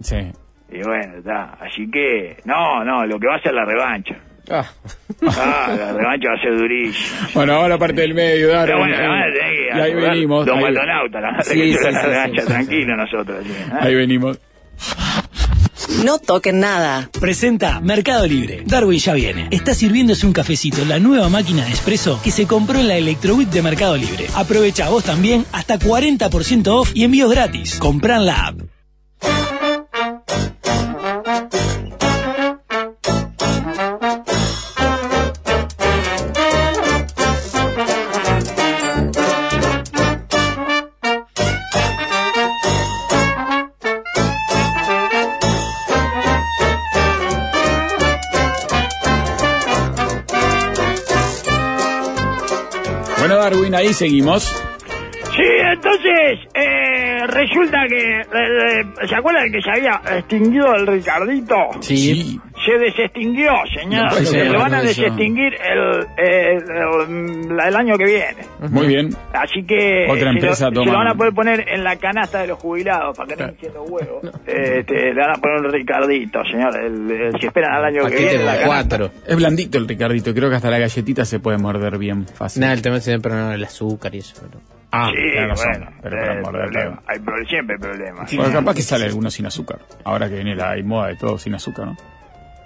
[0.00, 0.16] Sí.
[0.70, 1.54] Y bueno, está.
[1.60, 4.16] Así que, no, no, lo que va a ser la revancha.
[4.50, 4.64] Ah.
[5.26, 7.28] Ah, la revancha va a ser durísima.
[7.34, 8.96] Bueno, ahora parte del medio, Pero bueno,
[9.74, 10.46] ahí venimos.
[10.46, 13.46] Los ahí- maldonautas, la Sí, la revancha, tranquilo nosotros.
[13.46, 13.66] ¿eh?
[13.80, 14.38] Ahí venimos.
[16.04, 17.10] No toquen nada.
[17.18, 18.62] Presenta Mercado Libre.
[18.64, 19.48] Darwin ya viene.
[19.50, 23.50] Está sirviéndose un cafecito, la nueva máquina de espresso que se compró en la Electrobit
[23.50, 24.26] de Mercado Libre.
[24.34, 27.78] Aprovecha vos también hasta 40% off y envíos gratis.
[27.80, 28.60] Compran la app.
[53.78, 54.44] Ahí seguimos.
[55.36, 61.54] Sí, entonces, eh, resulta que, eh, eh, ¿se acuerdan que se había extinguido el Ricardito?
[61.80, 62.40] Sí.
[62.70, 64.04] Se desextinguió, señor.
[64.04, 68.36] No ser, lo van a desextinguir el, eh, el, el año que viene.
[68.70, 69.08] Muy bien.
[69.32, 71.96] Así que Otra se empresa lo, se toma- lo van a poder poner en la
[71.96, 74.22] canasta de los jubilados para que no estén haciendo huevos.
[74.46, 76.76] Este, le van a poner un Ricardito, señor.
[76.78, 79.10] El, el- si esperan al año que viene, la cuatro.
[79.26, 80.34] Es blandito el Ricardito.
[80.34, 82.60] Creo que hasta la galletita se puede morder bien fácil.
[82.60, 84.34] Nada, el tema es el azúcar y eso.
[84.40, 86.70] pero- Ah, Sí, tenés razón, bueno, pero eh, para morder, problema.
[86.96, 87.02] claro.
[87.08, 88.34] Hay pro- siempre hay problemas.
[88.34, 89.80] Bueno, capaz que sale alguno sin azúcar.
[90.04, 91.96] Ahora que viene la moda de todo sin azúcar, ¿no?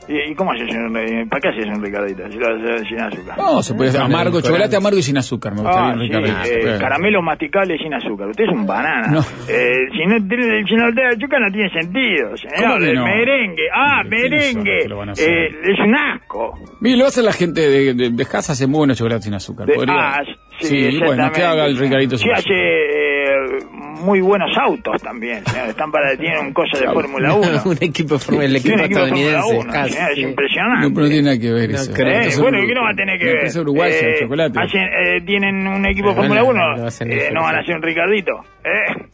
[0.08, 2.22] ¿Y, cómo haces un, eh, ¿Para qué haces un Ricardito?
[2.30, 3.36] Si lo haces sin azúcar.
[3.38, 5.54] No, se puede hacer amargo, chocolate amargo y sin azúcar.
[5.54, 6.68] Me gustaría Ah, un sí, Ricardito.
[6.70, 8.28] eh, caramelos masticables sin azúcar.
[8.28, 9.08] Usted es un banana.
[9.12, 9.20] No.
[9.48, 12.36] Eh, si no tiene si no le da azúcar no tiene sentido.
[12.36, 12.56] señor.
[12.58, 13.04] ¿Cómo que El no?
[13.04, 13.62] merengue.
[13.74, 15.14] Ah, ¿Quiénes son merengue.
[15.18, 16.54] Eh, es un asco.
[16.80, 19.66] Mire, lo hace la gente de, de, de casa, hace muy buenos chocolates sin azúcar.
[19.66, 20.20] De- ah,
[20.60, 22.58] sí, sí bueno, que haga el Ricardito Sí, sin hace azúcar.
[22.58, 25.44] eh, muy buenos autos también.
[25.46, 25.68] señor.
[25.68, 26.86] Están para tienen un coso de.
[26.92, 27.62] Fórmula 1.
[27.64, 29.58] un equipo, el equipo equipo de Fórmula estadounidense.
[29.58, 29.72] 1.
[29.72, 30.22] casi, señor, Es sí.
[30.22, 30.88] impresionante.
[30.88, 31.92] No, pero no tiene nada que ver No eso.
[31.92, 33.42] Eh, bueno, uru- ¿y qué no va a tener que ver?
[33.42, 34.58] de Eh, chocolate.
[34.60, 37.58] hacen, eh, tienen un equipo de Fórmula bueno, 1, lo hacen eh, no van a
[37.58, 37.64] sí.
[37.64, 38.32] hacer un Ricardito.
[38.64, 39.06] ¿Eh?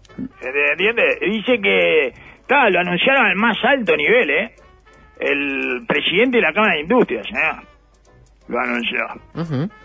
[0.72, 1.20] ¿Entiendes?
[1.20, 2.12] Dice que,
[2.46, 4.50] claro, lo anunciaron al más alto nivel, ¿eh?
[5.20, 7.66] El presidente de la Cámara de Industrias, ¿eh?
[8.48, 8.98] Lo anunció.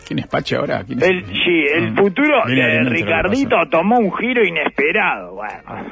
[0.07, 0.83] ¿Quién es Pache ahora?
[0.83, 1.09] ¿Quién es?
[1.09, 5.35] El, sí, el futuro de que Ricardito tomó un giro inesperado.
[5.35, 5.85] Bueno,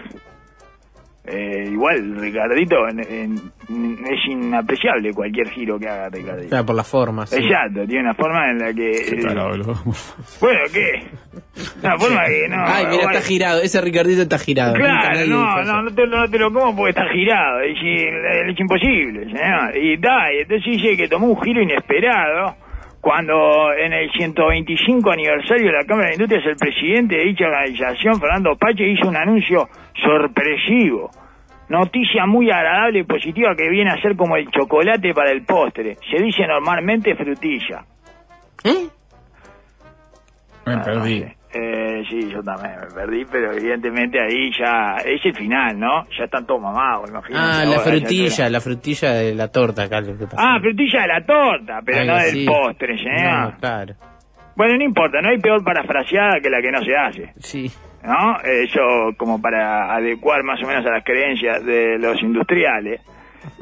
[1.31, 3.35] eh, igual Ricardito en- en-
[4.05, 6.49] es inapreciable cualquier giro que haga Ricardito.
[6.49, 7.29] Claro, por las formas.
[7.29, 7.37] sí.
[7.37, 8.91] Exacto, tiene una forma en la que...
[9.09, 9.23] Qué eh,
[10.39, 11.03] bueno, ¿qué?
[11.83, 12.63] Una forma que no...
[12.65, 13.61] Ay, mira, está girado.
[13.61, 14.73] Ese Ricardito está girado.
[14.73, 19.25] Claro, no, no, no te, no te lo como porque está girado, es, es imposible,
[19.25, 19.77] señor.
[19.77, 22.55] Y da, y entonces dice que tomó un giro inesperado
[22.99, 28.19] cuando en el 125 aniversario de la Cámara de Industrias el presidente de dicha organización,
[28.19, 29.67] Fernando Pache, hizo un anuncio
[30.03, 31.09] sorpresivo.
[31.71, 35.95] Noticia muy agradable y positiva que viene a ser como el chocolate para el postre.
[36.11, 37.85] Se dice normalmente frutilla.
[38.65, 38.87] ¿Eh?
[40.65, 41.21] Me Ah, perdí.
[41.21, 41.37] no sé.
[41.53, 46.05] Eh, sí, yo también me perdí, pero evidentemente ahí ya es el final, ¿no?
[46.17, 47.45] Ya están todos mamados, imagínate.
[47.45, 50.37] Ah, la frutilla, la frutilla de la torta, acá lo que pasa.
[50.39, 53.31] Ah, frutilla de la torta, pero no del postre, señor.
[53.53, 53.93] No, claro.
[54.55, 57.71] Bueno, no importa, no hay peor parafraseada que la que no se hace, Sí.
[58.03, 58.37] ¿no?
[58.43, 63.01] Eso como para adecuar más o menos a las creencias de los industriales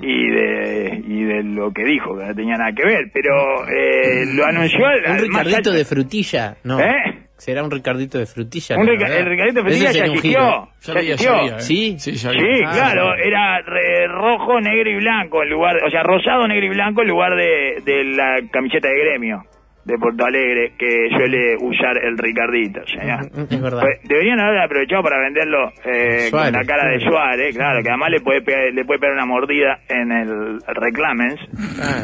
[0.02, 4.26] y de y de lo que dijo, que no tenía nada que ver, pero eh,
[4.34, 6.56] lo anunció al, Un al Ricardito de frutilla.
[6.64, 6.80] No.
[6.80, 6.96] ¿Eh?
[7.38, 8.76] Será un Ricardito de frutilla.
[8.78, 10.40] Un Rica- el Ricardito de frutilla ya existió.
[10.42, 11.32] Ya Ya había, existió.
[11.36, 11.62] ya había, ¿eh?
[11.62, 11.96] ¿Sí?
[12.00, 12.38] Sí, ya Sí.
[12.66, 16.70] Ah, claro, era eh, rojo, negro y blanco en lugar, o sea, rosado, negro y
[16.70, 19.44] blanco en lugar de, de la camiseta de gremio
[19.90, 23.22] de Porto Alegre que suele usar el Ricardito, señor.
[23.50, 23.82] Es verdad.
[23.82, 27.00] Pues, deberían haber aprovechado para venderlo eh, con la cara de.
[27.00, 31.40] Suárez, claro, que además le puede pegar, le puede pegar una mordida en el reclamens,
[31.82, 32.04] Ah,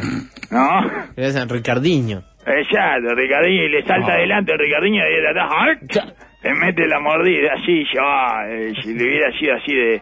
[0.51, 0.91] ¿no?
[1.15, 2.21] es San Ricardiño.
[2.47, 4.15] Exacto, Ricardinho, y le salta Ah.
[4.15, 5.75] adelante el Ricardinho y de atrás, ¡ay!
[6.43, 10.01] le mete la mordida así, yo, ah, eh, si le hubiera sido así de,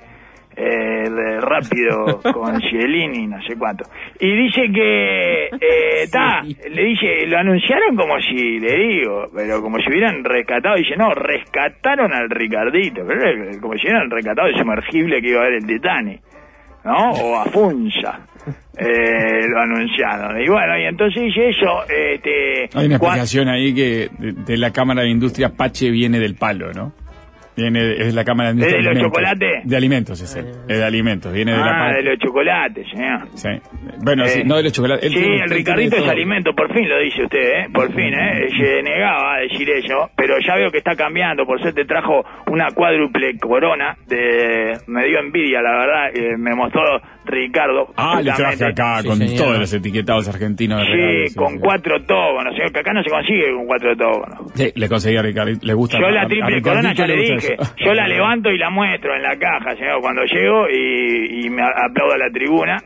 [0.55, 3.85] eh, de rápido con Cielini, no sé cuánto.
[4.19, 6.55] Y dice que, eh, ta, Sí.
[6.69, 11.09] le dice, lo anunciaron como si, le digo, pero como si hubieran rescatado, dice, no,
[11.13, 15.53] rescataron al Ricardito, pero eh, como si hubieran rescatado el sumergible que iba a ver
[15.53, 16.21] el Titanic.
[16.85, 17.11] ¿no?
[17.11, 18.19] O a Funza.
[18.77, 20.41] Eh, lo anunciaron.
[20.41, 22.69] Y bueno, y entonces dice eso, este...
[22.77, 26.73] Hay una explicación ahí que de, de la Cámara de Industria Pache viene del palo,
[26.73, 26.91] ¿no?
[27.55, 29.03] Viene de, es la Cámara de ¿Es de los Alimentos.
[29.11, 29.61] chocolates?
[29.65, 30.45] De alimentos es él.
[30.67, 31.97] Es de alimentos, viene de la Ah, parte.
[31.97, 33.19] de los chocolates, señor.
[33.35, 33.49] Sí.
[34.03, 35.05] Bueno, sí, Eh, no de los chocolates.
[35.05, 37.67] Él sí, tiene- el Ricardito es alimento, por fin lo dice usted, ¿eh?
[37.73, 38.47] Por fin, ¿eh?
[38.57, 41.45] Se negaba a decir eso, pero ya veo que está cambiando.
[41.45, 43.95] Por suerte trajo una cuádruple corona.
[44.07, 44.73] De...
[44.87, 46.09] Me dio envidia, la verdad.
[46.15, 46.81] eh, me mostró
[47.25, 47.88] Ricardo.
[47.95, 49.38] Ah, le traje acá Sí, con señor.
[49.38, 52.53] todos los etiquetados argentinos de regalo, Sí, con cuatro tógonos.
[52.59, 52.71] ¿eh?
[52.73, 54.51] Que acá no se consigue con cuatro tógonos.
[54.55, 55.51] Sí, le conseguí a Ricardo.
[55.62, 55.99] Le gusta.
[55.99, 57.53] Yo a- la triple corona ya le dije.
[57.59, 57.75] eso.
[57.77, 61.62] Yo la levanto y la muestro en la caja, señor, cuando llego y, y me
[61.63, 62.77] aplaudo a la tribuna.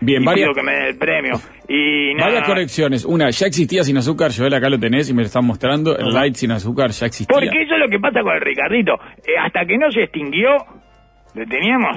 [0.00, 1.32] Bien, y varias- pido que me den el premio.
[1.66, 3.04] Y nada, Varias correcciones.
[3.06, 4.30] Una, ya existía sin azúcar.
[4.36, 5.96] Joel acá lo tenés y me lo están mostrando.
[5.96, 7.32] El light sin azúcar ya existía.
[7.32, 8.92] Porque eso es lo que pasa con el Ricardito.
[9.26, 10.50] Eh, hasta que no se extinguió,
[11.34, 11.96] lo teníamos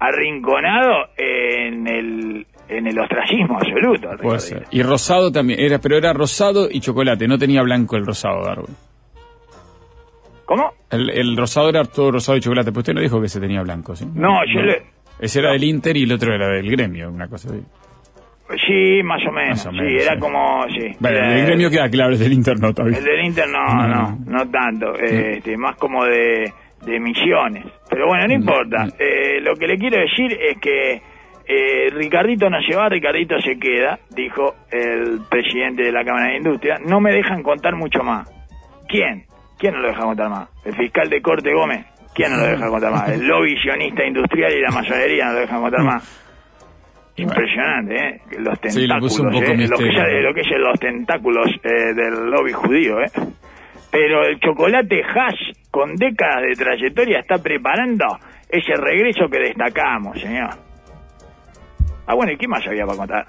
[0.00, 4.08] arrinconado en el, en el ostracismo absoluto.
[4.22, 4.64] Puede ser.
[4.70, 5.60] Y rosado también.
[5.60, 7.28] Era, pero era rosado y chocolate.
[7.28, 8.74] No tenía blanco el rosado, Darwin.
[10.46, 10.72] ¿Cómo?
[10.90, 12.70] El, el rosado era todo rosado y chocolate.
[12.72, 14.06] Pero usted no dijo que se tenía blanco, ¿sí?
[14.14, 14.82] No, yo le...
[15.20, 17.62] Ese era del Inter y el otro era del gremio, una cosa así.
[18.66, 19.50] Sí, más o menos.
[19.50, 20.18] Más o sí, menos, era sí.
[20.20, 20.64] como...
[20.70, 20.96] Sí.
[20.98, 22.98] Bueno, Era- el gremio queda claro, el del Inter no todavía.
[22.98, 24.18] El del Inter no, No, no, no.
[24.44, 26.52] no tanto, eh, este, más como de,
[26.84, 27.64] de misiones.
[27.88, 28.86] Pero bueno, Mm, no importa.
[28.98, 31.02] Eh, lo que le quiero decir es que
[31.52, 36.36] eh, Ricardito no se va, Ricardito se queda, dijo el presidente de la Cámara de
[36.36, 36.78] Industria.
[36.86, 38.28] No me dejan contar mucho más.
[38.88, 39.24] ¿Quién?
[39.58, 40.48] ¿Quién no lo deja contar más?
[40.64, 41.84] ¿El fiscal de corte Gómez?
[42.14, 43.08] ¿Quién no lo deja contar más?
[43.10, 46.26] El lobby sionista industrial y la masonería no lo dejan contar más.
[47.16, 48.20] Impresionante, ¿eh?
[48.38, 49.66] Los Sí, tentáculos, poco ¿eh?
[49.68, 53.10] Lo que, ya- lo que es los tentáculos eh, del lobby judío, ¿eh?
[53.90, 58.06] Pero el chocolate hash, con décadas de trayectoria, está preparando
[58.48, 60.50] ese regreso que destacamos, señor.
[62.06, 63.26] Ah, bueno, ¿y qué más había para contar?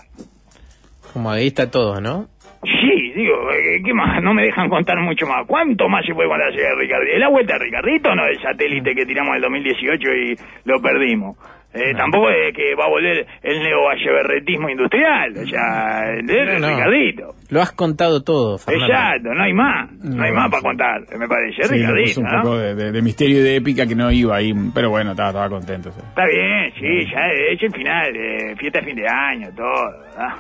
[1.14, 2.28] Como ahí está todo, ¿no?
[2.64, 4.22] Sí, digo, eh, ¿qué más?
[4.22, 5.46] No me dejan contar mucho más.
[5.48, 7.14] ¿Cuánto más se puede contar de Ricardito?
[7.14, 8.26] ¿Es la vuelta de Ricardito o no?
[8.26, 11.38] El satélite que tiramos en el 2018 y lo perdimos.
[11.74, 16.68] Eh, Tampoco es que va a volver el neovalleberretismo industrial, o sea, el de No.
[16.68, 17.36] Ricardito.
[17.50, 18.86] Lo has contado todo, Fernando.
[18.94, 21.64] Exacto, no hay más, no, hay más para contar, me parece.
[21.64, 24.54] Sí, Ricardito, un poco de, de- de misterio y de épica que no iba ahí,
[24.74, 25.92] pero bueno, estaba, estaba contento.
[25.92, 26.02] sí.
[26.10, 30.36] Está bien, sí, ya es el final, eh, fiesta de fin de año, todo, ¿verdad?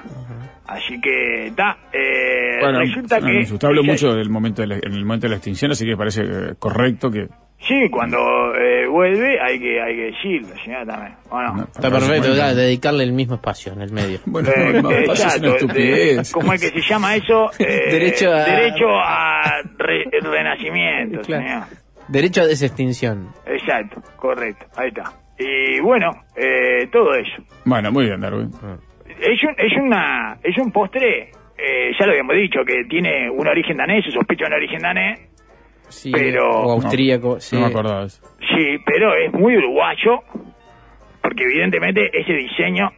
[0.71, 3.53] Así que está, eh, Bueno, resulta bueno, que...
[3.53, 5.95] usted habló mucho del momento de la- en el momento de la extinción, así que
[5.97, 7.27] parece eh, correcto que...
[7.67, 8.17] Sí, cuando
[8.55, 11.13] eh, vuelve hay que hay que decirlo, señora también.
[11.29, 14.19] Bueno, no, Está perfecto, ya, dedicarle el mismo espacio en el medio.
[14.25, 16.17] Bueno, Eh, no, no, eh, es exacto, estupidez.
[16.17, 17.51] de- ¿Cómo es que se llama eso?
[17.59, 21.43] Eh, Derecho a- Derecho a re- renacimiento, Claro.
[21.47, 21.63] señor.
[22.07, 23.27] Derecho a desextinción.
[23.45, 25.13] Exacto, correcto, ahí está.
[25.37, 27.43] Y bueno, eh, todo eso.
[27.65, 28.51] Bueno, muy bien, Darwin.
[29.21, 33.47] Es un, es una, es un postre, eh, ya lo habíamos dicho, que tiene un
[33.47, 35.19] origen danés, se sospecha un origen danés,
[35.89, 37.55] Sí, Pero- o austríaco, sí.
[37.57, 38.21] No me acordaba de eso.
[38.39, 40.21] sí, pero es muy uruguayo,
[41.21, 42.89] porque evidentemente ese diseño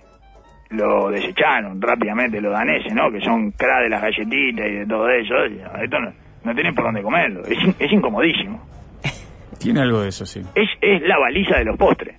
[0.70, 3.12] lo desecharon rápidamente los daneses, ¿no?
[3.12, 5.34] Que son cra de las galletitas y de todo eso.
[5.44, 8.64] Esto no, no tienen por dónde comerlo, es, es incomodísimo.
[9.60, 10.42] Tiene algo de eso, sí.
[10.54, 12.16] Es, es la baliza de los postres.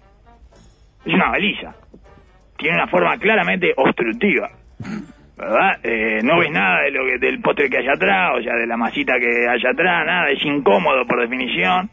[1.04, 1.72] Es una baliza.
[2.56, 4.48] Tiene una forma claramente obstructiva.
[5.36, 5.80] ¿Verdad?
[5.82, 8.66] Eh, no ves nada de lo que, del postre que hay atrás, o sea, de
[8.68, 10.30] la masita que hay atrás, nada.
[10.30, 11.90] Es incómodo por definición.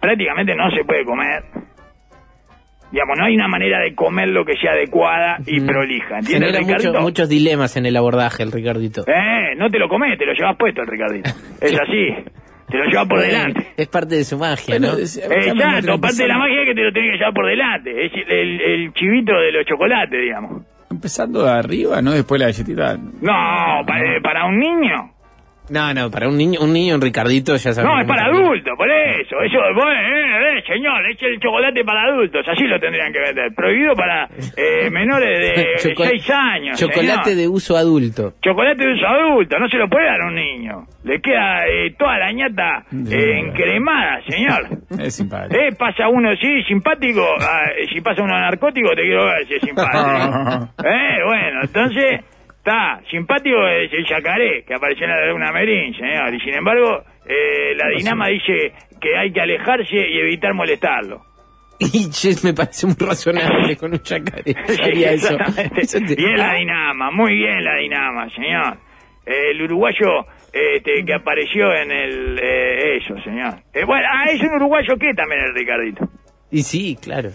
[0.00, 1.42] Prácticamente no se puede comer.
[2.90, 5.66] Digamos, no hay una manera de comer lo que sea adecuada y Mm.
[5.66, 6.18] prolija.
[6.20, 7.00] ¿Entiendes, Genera mucho- Ricardito?
[7.02, 9.02] muchos dilemas en el abordaje, el Ricardito.
[9.06, 11.28] Eh, no te lo comes, te lo llevas puesto el Ricardito.
[11.60, 12.14] Es así.
[12.68, 13.72] Te lo llevas por delante.
[13.76, 14.98] Es parte de su magia, ¿no?
[14.98, 18.06] Exacto, parte de la magia es que te lo tenés que llevar por delante.
[18.06, 20.62] Es el, chivito de los chocolates, digamos.
[20.90, 22.96] Empezando de arriba, no después la galletita.
[22.96, 25.12] No, eh, para un niño.
[25.70, 27.94] No, no, para un niño, un niño en Ricardito ya sabemos.
[27.94, 28.88] No, es para adultos, por
[29.42, 29.58] eso.
[29.58, 32.46] Eso, bueno, eh, eh, señor, es el chocolate para adultos.
[32.48, 33.52] Así lo tendrían que vender.
[33.54, 36.78] Prohibido para eh, menores de Choco- 6 años.
[36.78, 37.36] Chocolate señor.
[37.38, 38.32] de uso adulto.
[38.42, 40.84] Chocolate de uso adulto, no se lo puede dar a un niño.
[41.04, 44.68] Le queda eh, toda la ñata eh, encremada, señor.
[44.98, 45.54] Es simpático.
[45.60, 47.24] Eh, pasa uno, sí, simpático.
[47.40, 50.68] ah, si pasa uno narcótico, te quiero ver si es simpático.
[50.84, 52.20] eh, bueno, entonces,
[52.58, 56.34] está, simpático es el yacaré que apareció en la Laguna Merín, señor.
[56.34, 61.22] Y sin embargo, eh, la dinama dice que hay que alejarse y evitar molestarlo.
[61.80, 64.52] Y che, me parece muy razonable con un chacaré.
[64.66, 65.36] Sí, Haría eso.
[65.76, 68.78] Eso te- Bien la dinama, muy bien la dinama, señor.
[69.24, 72.38] Eh, el uruguayo este, que apareció en el...
[72.42, 73.54] eh, eso, señor.
[73.74, 76.08] Eh, bueno, ah, es un uruguayo que también el Ricardito.
[76.50, 77.28] Y sí, claro.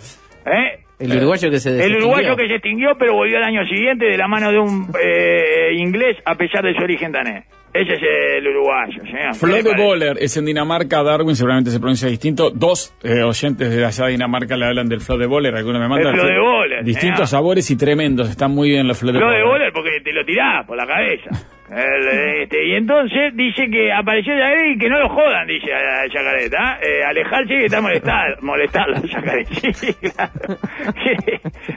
[0.45, 0.79] ¿Eh?
[1.03, 4.17] El uruguayo que se El uruguayo que se extinguió, pero volvió al año siguiente de
[4.17, 7.45] la mano de un eh, inglés, a pesar de su origen danés.
[7.73, 8.01] Ese es
[8.37, 9.33] el uruguayo, señor.
[9.33, 9.83] Flor ¿Qué le de parece?
[9.87, 12.51] Boller es en Dinamarca, Darwin seguramente se pronuncia distinto.
[12.51, 15.87] Dos eh, oyentes de allá de Dinamarca le hablan del Flor de Boller, algunos me
[15.87, 16.13] mandan.
[16.13, 17.41] El Flor de Boller, Distintos señor.
[17.41, 19.62] sabores y tremendos, están muy bien los Flor de Flor de Boller.
[19.73, 21.29] Porque te lo tirás por la cabeza.
[21.69, 26.01] El, este, y entonces dice que apareció Yacaré y que no lo jodan, dice a,
[26.01, 26.77] a Yacaré, ¿tá?
[26.81, 29.45] Eh, alejarse y evitar molestar, molestarlo, Yacaré.
[29.73, 30.31] Sí, claro.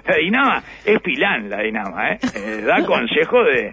[0.06, 2.18] La dinama es pilán, la dinama, ¿eh?
[2.35, 3.70] Eh, da consejo de,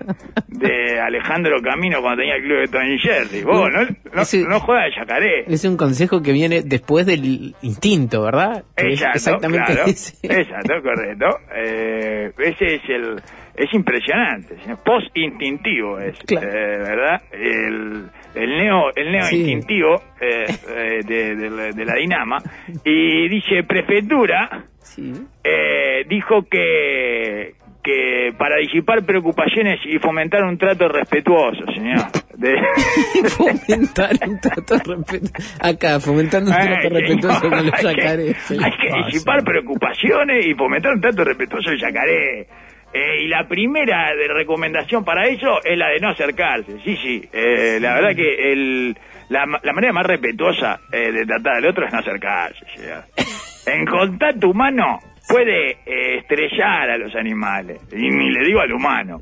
[0.47, 3.43] de Alejandro Camino cuando tenía el club de Tony Jerry.
[3.43, 5.45] Vos, no, no, no jodas a Yacaré.
[5.47, 8.63] Es un consejo que viene después del instinto, ¿verdad?
[8.75, 9.89] Que Exacto, exactamente claro.
[9.89, 10.15] ese.
[10.25, 11.25] Exacto, correcto.
[11.55, 13.15] Eh, ese es el...
[13.55, 14.79] Es impresionante, señor.
[14.83, 16.47] post-instintivo es, Claro.
[16.47, 17.21] eh, ¿verdad?
[17.31, 19.35] El, el neo, el neo Sí.
[19.37, 22.37] instintivo eh, eh, de, de la- de la dinama.
[22.83, 25.13] Y dice, prefectura Sí.
[25.43, 31.99] eh, dijo que, que para disipar preocupaciones y fomentar un trato respetuoso, señor.
[32.35, 32.57] De-
[33.29, 35.57] fomentar un trato respetuoso.
[35.61, 38.01] Acá, fomentando un trato Ay, respetuoso señor, con los hay que-.
[38.63, 42.47] Hay que disipar preocupaciones y fomentar un trato respetuoso del yacaré.
[42.93, 46.79] Eh, y la primera de recomendación para eso es la de no acercarse.
[46.83, 47.27] Sí, sí.
[47.33, 48.95] eh, la verdad que el,
[49.29, 52.65] la, ma- la manera más respetuosa eh, de tratar al otro es no acercarse.
[53.65, 55.77] En contacto humano puede
[56.17, 59.21] estrellar a los animales, y ni le digo al humano,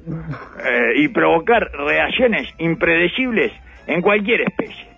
[0.96, 3.52] y provocar reacciones impredecibles
[3.88, 4.91] en cualquier especie.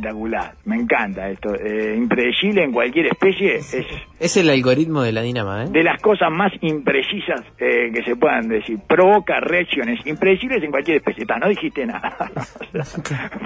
[0.00, 0.54] Espectacular.
[0.64, 1.54] Me encanta esto.
[1.54, 3.76] Eh, impredecible en cualquier especie es
[4.18, 5.68] Es el algoritmo de la dinama, ¿eh?
[5.70, 8.78] de las cosas más imprecisas eh, que se puedan decir.
[8.88, 11.24] Provoca reacciones impredecibles en cualquier especie.
[11.26, 12.16] Ta, no dijiste nada.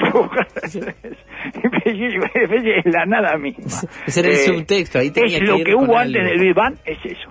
[0.00, 0.94] Provoca reacciones
[1.62, 3.64] impredecibles en cualquier especie es la nada misma.
[4.06, 5.98] Ese era el subtexto, ahí tenía Es que lo que hubo algo.
[5.98, 7.30] antes del Big Bang, es eso.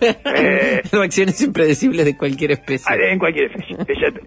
[0.00, 2.84] Eh, Reacciones impredecibles de cualquier especie.
[2.88, 3.76] Ah, En cualquier especie.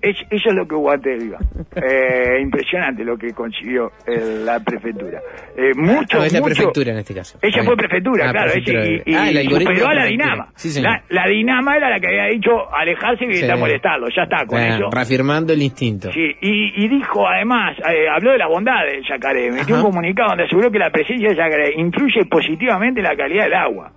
[0.02, 1.38] Es- Eso es lo que Guate viva.
[1.76, 5.20] Eh, impresionante lo que consiguió eh, la prefectura.
[5.58, 7.38] Eh, mucho, Ah, es la mucho- prefectura en este caso.
[7.42, 8.52] Ella fue prefectura, Ah, claro.
[8.52, 10.06] prefectura ella- de- y, y Ah, superó a la.
[10.06, 10.48] Dinama.
[10.56, 13.60] Sí, la, la Dinama era la que había dicho alejarse y evitar Sí.
[13.60, 14.08] molestarlo.
[14.16, 14.90] Ya está, con Ah, eso.
[14.92, 16.12] reafirmando el instinto.
[16.12, 20.30] Sí, y, y dijo además, eh, habló de la bondad del yacaré, metió un comunicado
[20.30, 23.92] donde aseguró que la presencia del yacaré influye positivamente en la calidad del agua.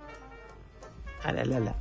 [1.25, 1.73] La, la, la.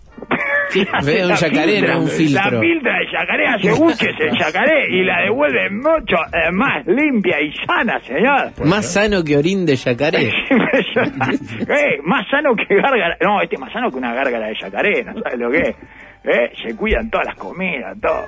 [1.05, 2.51] Ve un La yacaré, filtra, no un filtro.
[2.51, 7.41] La filtra del yacaré hace buches el yacaré y la devuelve mucho eh, más limpia
[7.41, 8.53] y sana, señor.
[8.65, 10.29] Más sano que orín de yacaré.
[10.33, 11.63] Es impresionante.
[11.69, 13.17] Eh, más sano que gárgara.
[13.21, 15.77] No, este es más sano que una gárgara de yacaré, ¿no sabes lo que es?
[16.25, 18.27] Eh, se cuidan todas las comidas, todo.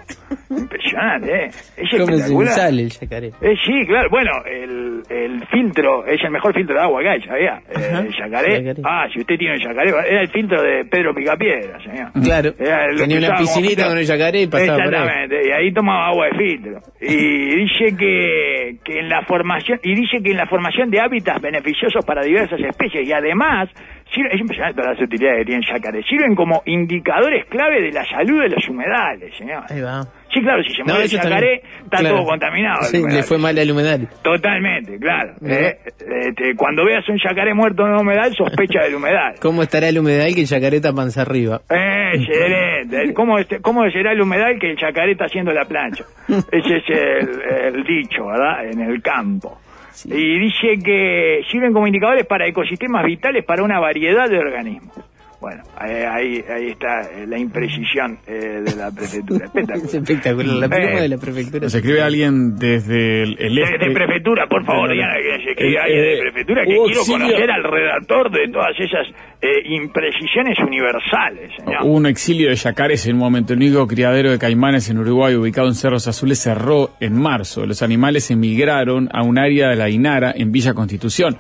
[0.51, 1.47] Impresionante, ¿eh?
[1.77, 2.53] Es Come sin espectacular.
[2.55, 3.27] sal el yacaré.
[3.29, 4.09] Eh, sí, claro.
[4.11, 7.63] Bueno, el, el filtro es el mejor filtro de agua que hay, ¿sabía?
[7.71, 8.01] Eh, Ajá.
[8.01, 8.63] el yacaré.
[8.65, 8.83] Yacaré.
[8.85, 12.11] Ah, si usted tiene un yacaré, era el filtro de Pedro Picapiedra, señor.
[12.23, 12.53] Claro.
[12.55, 15.01] Tenía una como piscinita con el yacaré y pasaba por ahí.
[15.03, 16.81] Exactamente, y ahí tomaba agua de filtro.
[17.01, 21.41] Y dice que, que en la formación, y dice que en la formación de hábitats
[21.41, 23.69] beneficiosos para diversas especies y además,
[24.15, 27.93] sirven- es impresionante todas las utilidades que tiene el yacaré, sirven como indicadores clave de
[27.93, 29.65] la salud de los humedales, señor.
[29.69, 30.03] Ahí va.
[30.33, 31.85] Sí, claro, si se muere el yacaré, también.
[31.85, 32.17] está Claro.
[32.17, 32.83] todo contaminado.
[32.83, 34.09] Sí, le fue mal al humedal.
[34.23, 35.35] Totalmente, claro.
[35.47, 35.79] Eh,
[36.27, 39.35] este, cuando veas un yacaré muerto en un humedal, sospecha del humedal.
[39.41, 41.61] ¿Cómo estará el humedal que el yacaré está panza arriba?
[41.71, 43.13] Eh, excelente.
[43.15, 46.05] ¿Cómo, este- ¿Cómo será el humedal que el yacaré está haciendo la plancha?
[46.29, 48.67] Ese es el, el dicho, ¿verdad?
[48.71, 49.61] En el campo.
[50.05, 55.14] Y dice que sirven como indicadores para ecosistemas vitales para una variedad de organismos.
[55.45, 59.45] Bueno, ahí, ahí está eh, la imprecisión eh, de la prefectura.
[59.55, 59.95] Es Espectacular.
[59.95, 60.57] espectacular.
[60.57, 61.61] La pluma Eh, de la prefectura.
[61.65, 63.89] Nos escribe alguien desde el, el De, este.
[63.89, 64.95] de prefectura, por favor, No, no, no.
[64.95, 68.31] Diana, que se escribe Eh, alguien de eh, prefectura, que quiero auxilio- conocer al redactor
[68.31, 69.07] de todas esas
[69.43, 71.83] eh, imprecisiones universales, señor.
[71.83, 73.53] Hubo un exilio de yacares en un momento.
[73.53, 77.67] Único criadero de caimanes en Uruguay, ubicado en Cerros Azules, cerró en marzo.
[77.67, 81.37] Los animales emigraron a un área de la Inara en Villa Constitución.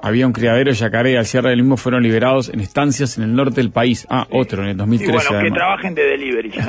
[0.00, 3.34] Había un criadero de yacaré, al cierre del mismo fueron liberados en estancias en el
[3.34, 4.06] norte del país.
[4.10, 6.50] Ah, otro, en el Y 2013 bueno, que trabajen de delivery.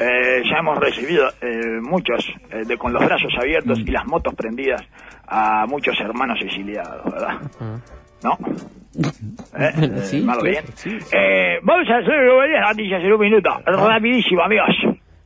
[0.00, 4.32] Eh, ya hemos recibido eh, muchos, eh, de, con los brazos abiertos y las motos
[4.34, 4.80] prendidas,
[5.26, 7.38] a muchos hermanos exiliados, ¿verdad?
[8.22, 8.38] ¿No?
[9.58, 9.72] ¿Eh?
[9.76, 10.64] Bueno, sí, Eh, claro, bien.
[10.74, 11.16] sí, sí.
[11.16, 12.14] Eh, vamos a hacer
[12.50, 13.50] las noticias en un minuto.
[13.66, 14.68] Rapidísimo, amigos.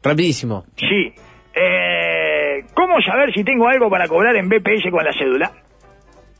[0.03, 0.65] Rapidísimo.
[0.77, 1.13] Sí.
[1.55, 5.53] Eh, ¿Cómo saber si tengo algo para cobrar en BPS con la cédula?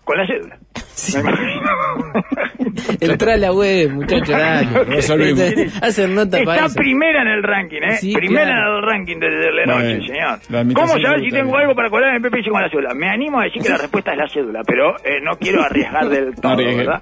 [0.05, 0.59] Con la cédula.
[0.95, 1.19] Sí.
[3.01, 4.29] Entra a la web, muchachos.
[4.29, 4.85] dale.
[4.85, 5.41] Resolvimos.
[5.83, 6.75] Hacer nota para Está eso.
[6.77, 7.97] primera en el ranking, ¿eh?
[7.97, 8.79] Sí, primera claro.
[8.79, 10.75] en el ranking de, de la noche, Bueno, señor.
[10.75, 12.95] ¿Cómo saber si tengo algo para cobrar en PPS con la cédula?
[12.95, 16.09] Me animo a decir que la respuesta es la cédula, pero eh, no quiero arriesgar
[16.09, 16.57] del todo.
[16.57, 17.01] ¿verdad?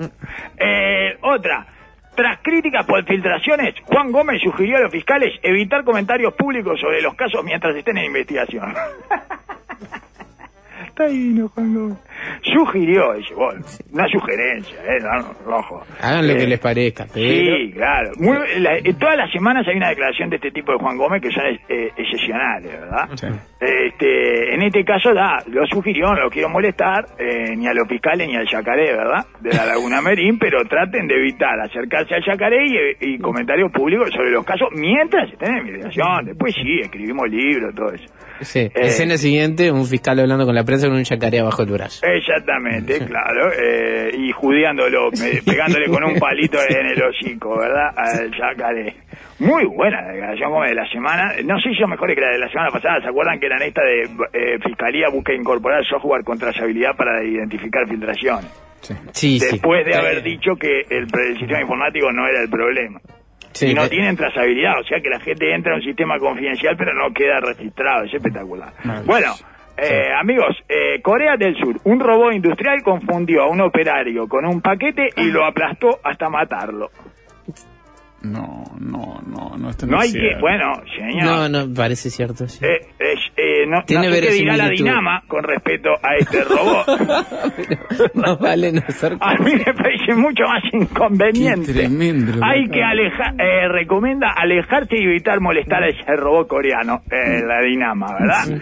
[0.59, 1.67] Eh, otra.
[2.15, 7.15] Tras críticas por filtraciones, Juan Gómez sugirió a los fiscales evitar comentarios públicos sobre los
[7.15, 8.75] casos mientras estén en investigación.
[10.87, 11.99] Está divino, Juan Gómez.
[12.43, 13.61] Sugirió, dice, bueno,
[13.93, 14.99] una sugerencia, ¿eh?
[15.45, 15.83] Rojo.
[16.01, 17.29] Hagan lo Eh, que les parezca, pero...
[17.29, 18.11] Sí, claro.
[18.19, 21.21] Muy- la- eh, todas las semanas hay una declaración de este tipo de Juan Gómez
[21.23, 23.09] que son eh, excepcionales, ¿verdad?
[23.15, 23.27] Sí.
[23.61, 27.87] Este, en este caso, da, lo sugirió, no lo quiero molestar, eh, ni a los
[27.89, 29.25] fiscales ni al yacaré, ¿verdad?
[29.41, 32.67] De la Laguna Merín, pero traten de evitar acercarse al yacaré
[33.01, 36.25] y, y comentarios públicos sobre los casos mientras estén en investigación.
[36.25, 38.05] Después sí, escribimos libros, todo eso.
[38.41, 38.61] Sí.
[38.61, 42.01] Eh, Escena siguiente, un fiscal hablando con la prensa con un yacaré abajo del brazo.
[42.17, 45.11] Exactamente, claro, eh, y judeándolo,
[45.45, 47.91] pegándole con un palito en el hocico, ¿verdad?
[47.97, 48.95] Al yacaré.
[49.39, 51.33] Muy buena la declaración como de la semana.
[51.45, 53.01] No sé si son mejores que la de la semana pasada.
[53.01, 57.89] ¿Se acuerdan que eran esta de eh, Fiscalía busca incorporar software con trazabilidad para identificar
[57.89, 58.51] filtraciones?
[58.83, 59.39] Sí, sí.
[59.41, 63.01] Después de Eh, haber dicho que el, el sistema informático no era el problema.
[63.53, 66.19] sí, y no eh, tienen trazabilidad, o sea que la gente entra a un sistema
[66.19, 68.73] confidencial pero no queda registrado, es espectacular.
[69.07, 69.33] Bueno,
[69.83, 74.61] eh, amigos, eh, Corea del Sur, un robot industrial confundió a un operario con un
[74.61, 76.91] paquete y lo aplastó hasta matarlo.
[78.23, 80.35] No, no, no, no está No hay cierto.
[80.37, 81.25] que, bueno, señor.
[81.25, 82.63] No, no, parece cierto, sí.
[82.65, 82.87] Eh,
[83.71, 84.69] no, Tiene no sé qué dirá la.
[84.69, 86.87] Dinama con respecto a este robot.
[88.15, 89.15] no vale no ser...
[89.21, 91.73] A mí me parece mucho más inconveniente.
[91.73, 97.01] Qué tremendo Hay que alejar, eh, recomienda alejarse y evitar molestar a ese robot coreano,
[97.11, 98.61] eh, la Dinama, ¿verdad?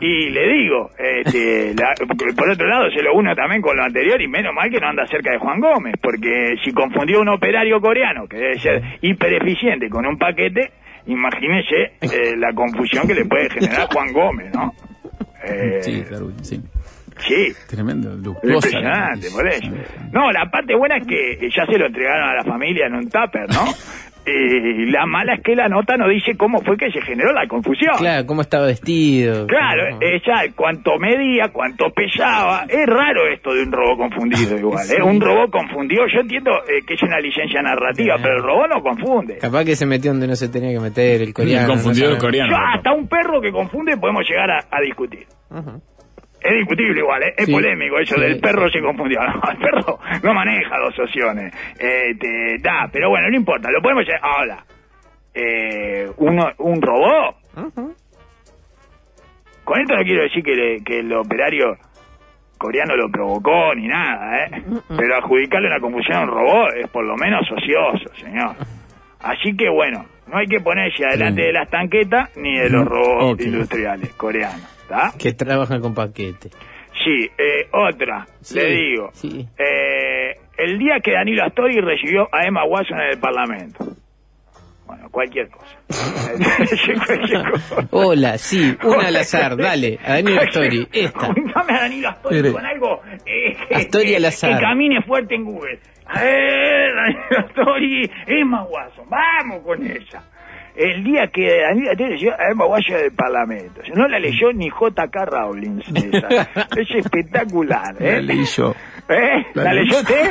[0.00, 1.94] Y le digo, este, la-
[2.36, 4.88] por otro lado se lo uno también con lo anterior y menos mal que no
[4.88, 9.34] anda cerca de Juan Gómez, porque si confundió un operario coreano, que debe ser hiper
[9.42, 10.70] eficiente, con un paquete,
[11.06, 14.72] imagínese eh, la confusión que le puede generar Juan Gómez, ¿no?
[15.48, 16.60] Eh, Sí, Darwin, sí.
[17.18, 17.52] sí.
[17.68, 18.66] Tremendo, luctuosa.
[18.68, 19.70] Impresionante, por eso.
[20.10, 23.08] No, la parte buena es que ya se lo entregaron a la familia en un
[23.08, 23.64] tupper, ¿no?
[24.28, 27.46] Y la mala es que la nota no dice cómo fue que se generó la
[27.46, 27.94] confusión.
[27.96, 29.46] Claro, cómo estaba vestido.
[29.46, 32.64] Claro, ella cuánto medía, cuánto pesaba.
[32.68, 34.84] Es raro esto de un robot confundido igual.
[34.84, 34.96] Sí.
[34.98, 35.02] ¿eh?
[35.02, 38.82] Un robot confundido, yo entiendo eh, que es una licencia narrativa, pero el robot no
[38.82, 39.38] confunde.
[39.38, 41.68] Capaz que se metió donde no se tenía que meter, el coreano.
[41.68, 42.50] confundido no el coreano.
[42.50, 45.26] Yo hasta un perro que confunde podemos llegar a, a discutir.
[45.50, 45.80] Ujú.
[46.46, 47.34] Es discutible igual, ¿eh?
[47.36, 47.52] es Sí.
[47.52, 49.18] polémico eso Sí, del perro se confundió.
[49.26, 51.52] No, el perro no maneja dos opciones.
[51.78, 54.20] Eh, te- da, pero bueno, no importa, lo podemos llegar.
[54.22, 54.64] Ahora,
[55.34, 57.36] eh, uno, un robot.
[59.64, 61.76] Con esto no quiero decir que, le- que el operario
[62.58, 64.50] coreano lo provocó ni nada, ¿eh?
[64.96, 68.54] Pero adjudicarle una confusión a un robot es por lo menos ocioso, señor.
[69.20, 71.46] Así que bueno, no hay que ponerse adelante Sí.
[71.48, 75.12] de las tanquetas ni de los robots industriales coreanos, ¿está?
[75.18, 76.50] Que trabajan con paquete.
[77.04, 79.10] Sí, eh, otra, Sí, le digo.
[79.12, 79.46] sí.
[79.58, 83.84] Eh, el día que Danilo Astori recibió a Emma Watson en el Parlamento.
[84.86, 85.76] Bueno, cualquier cosa.
[87.06, 87.88] cualquier cosa.
[87.90, 91.26] Hola, sí, una al azar, dale, a Daniel Astori, esta.
[91.26, 94.54] A Danilo Astori con algo eh, Astori al azar.
[94.56, 95.78] Que camine fuerte en Google.
[96.08, 100.22] A ver, Danilo Astori, Emma Watson, vamos con ella.
[100.76, 103.80] El día que Danilo Astori leyó a Emma Watson del Parlamento.
[103.84, 105.24] Si no la leyó ni J.K.
[105.24, 105.80] Rowling.
[106.12, 106.42] esa.
[106.76, 108.12] Es espectacular, ¿eh?
[108.16, 108.74] La leí yo.
[109.08, 109.46] ¿Eh?
[109.54, 110.30] ¿La, leyó usted?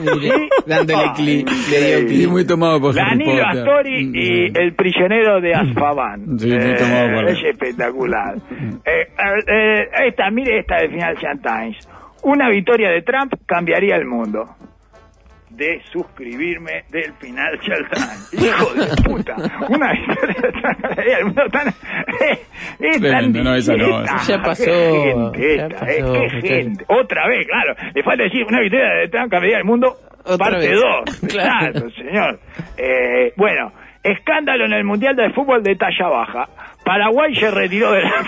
[0.00, 3.44] Mire, dándole clic, le dio muy tomado por Danilo.
[3.46, 4.56] Astori y Mm.
[4.56, 6.38] el prisionero de Azkaban.
[6.38, 8.34] Sí, muy tomado por Es espectacular.
[8.84, 9.08] Eh,
[9.46, 11.88] eh, esta, mire esta de Financial Times.
[12.22, 14.48] Una victoria de Trump cambiaría el mundo.
[15.56, 18.34] De suscribirme del Financial Times.
[18.34, 19.36] Hijo de puta.
[19.68, 21.42] Una el mundo.
[21.52, 22.42] Tan, eh,
[22.80, 26.12] es tan Tremendo, no, esa no, esa ya pasó, Qué gente ya esta, eh, pasó,
[26.12, 26.46] qué muchacho.
[26.54, 26.84] gente.
[26.88, 27.74] Otra vez, claro.
[27.94, 29.94] Le falta decir una victoria de Trump cambiaría el mundo.
[30.24, 30.80] Otra parte vez.
[30.80, 31.20] 2.
[31.32, 31.90] Claro.
[31.90, 32.40] Señor.
[32.76, 36.48] Eh, bueno, escándalo en el Mundial de Fútbol de talla baja.
[36.84, 38.12] Paraguay se retiró de la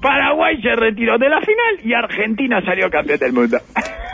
[0.00, 3.58] Paraguay se retiró de la final y Argentina salió campeón del mundo.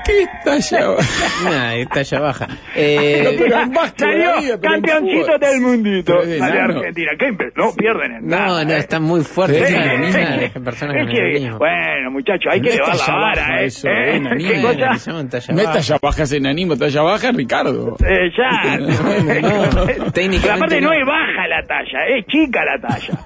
[0.04, 0.96] ¿Qué talla?
[1.44, 2.46] Nah, esta ya baja.
[2.76, 6.22] Eh, Pero más salió campeoncito del mundito.
[6.22, 6.62] Salió.
[6.62, 7.12] Argentina.
[7.18, 8.78] ¿Qué no pierden en no, no, eh.
[8.78, 9.66] está muy fuerte.
[9.66, 9.74] Sí,
[10.12, 13.66] sí, personas Es que, bueno, muchachos, hay que No elevar la vara, ¿eh?
[13.66, 14.20] eso, ¿Eh?
[14.38, 15.12] ¿Qué cosa?
[15.52, 17.96] No es talla baja, es enanismo, talla baja, Ricardo.
[18.00, 18.78] Eh, ya.
[18.78, 20.88] no, técnicamente aparte no.
[20.88, 20.94] no.
[20.94, 23.18] es baja la talla, es chica la talla.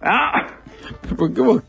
[0.02, 0.46] ¿Ah?
[1.16, 1.62] ¿Por qué vos?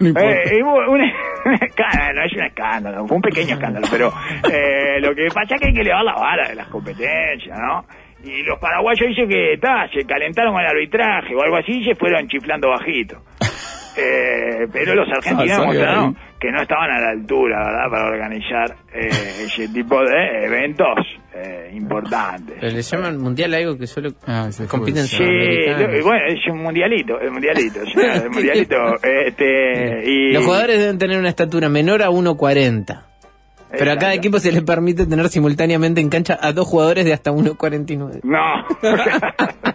[0.00, 0.20] No.
[0.20, 4.12] Eh, y hubo un, un escándalo, es un escándalo, fue un pequeño escándalo, pero
[4.52, 7.84] eh, lo que pasa es que hay que elevar la vara de las competencias, ¿no?
[8.22, 11.84] Y los paraguayos dicen que ta, se calentaron con el arbitraje o algo así y
[11.84, 13.22] se fueron chiflando bajito.
[13.96, 19.08] Eh, pero los argentinos Ah, que no estaban a la altura, ¿verdad?, para organizar eh,
[19.44, 20.98] ese tipo de eventos
[21.34, 22.56] eh, importantes.
[22.60, 27.20] Pero le llaman mundial algo que solo Ah, compiten Sí, lo- bueno, es un mundialito,
[27.20, 30.32] el mundialito, o sea, el mundialito, este, y...
[30.32, 33.02] Los jugadores deben tener una estatura menor a 1.40.
[33.72, 37.12] Pero a cada equipo se le permite tener simultáneamente en cancha a dos jugadores de
[37.12, 38.20] hasta 1.49.
[38.24, 38.38] No.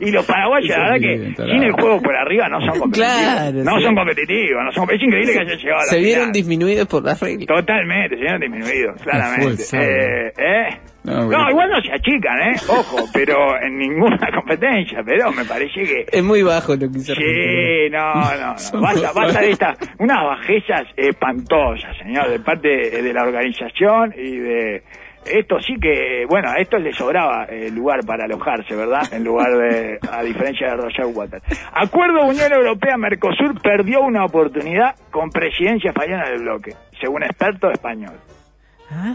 [0.00, 3.22] y los paraguayos, la verdad que bien, sin el juego por arriba no son competitivos.
[3.24, 3.82] Claro, no sí.
[3.84, 6.32] son competitivos, no son, es increíble que hayan llegado a la Se vieron final.
[6.32, 7.46] disminuidos por las reglas.
[7.46, 9.62] Totalmente, se vieron disminuidos, claramente.
[9.72, 10.78] Eh, ¿eh?
[11.04, 11.50] No, No, bueno.
[11.50, 12.56] igual no se achican, ¿eh?
[12.68, 16.04] Ojo, pero en ninguna competencia, pero me parece que...
[16.10, 17.14] Es muy bajo lo que Argentina.
[17.14, 18.80] Sí, no, no, no.
[18.82, 24.36] Basta, basta de estas, unas bajezas espantosas, señor, de parte de, de la organización y
[24.36, 24.82] de...
[25.30, 29.02] Esto sí que, bueno, a esto le sobraba eh, lugar para alojarse, ¿verdad?
[29.12, 31.44] En lugar de, a diferencia de Roger Waters.
[31.72, 38.14] Acuerdo Unión Europea-Mercosur perdió una oportunidad con presidencia fallona del bloque, según experto español.
[38.90, 39.14] ¿Ah?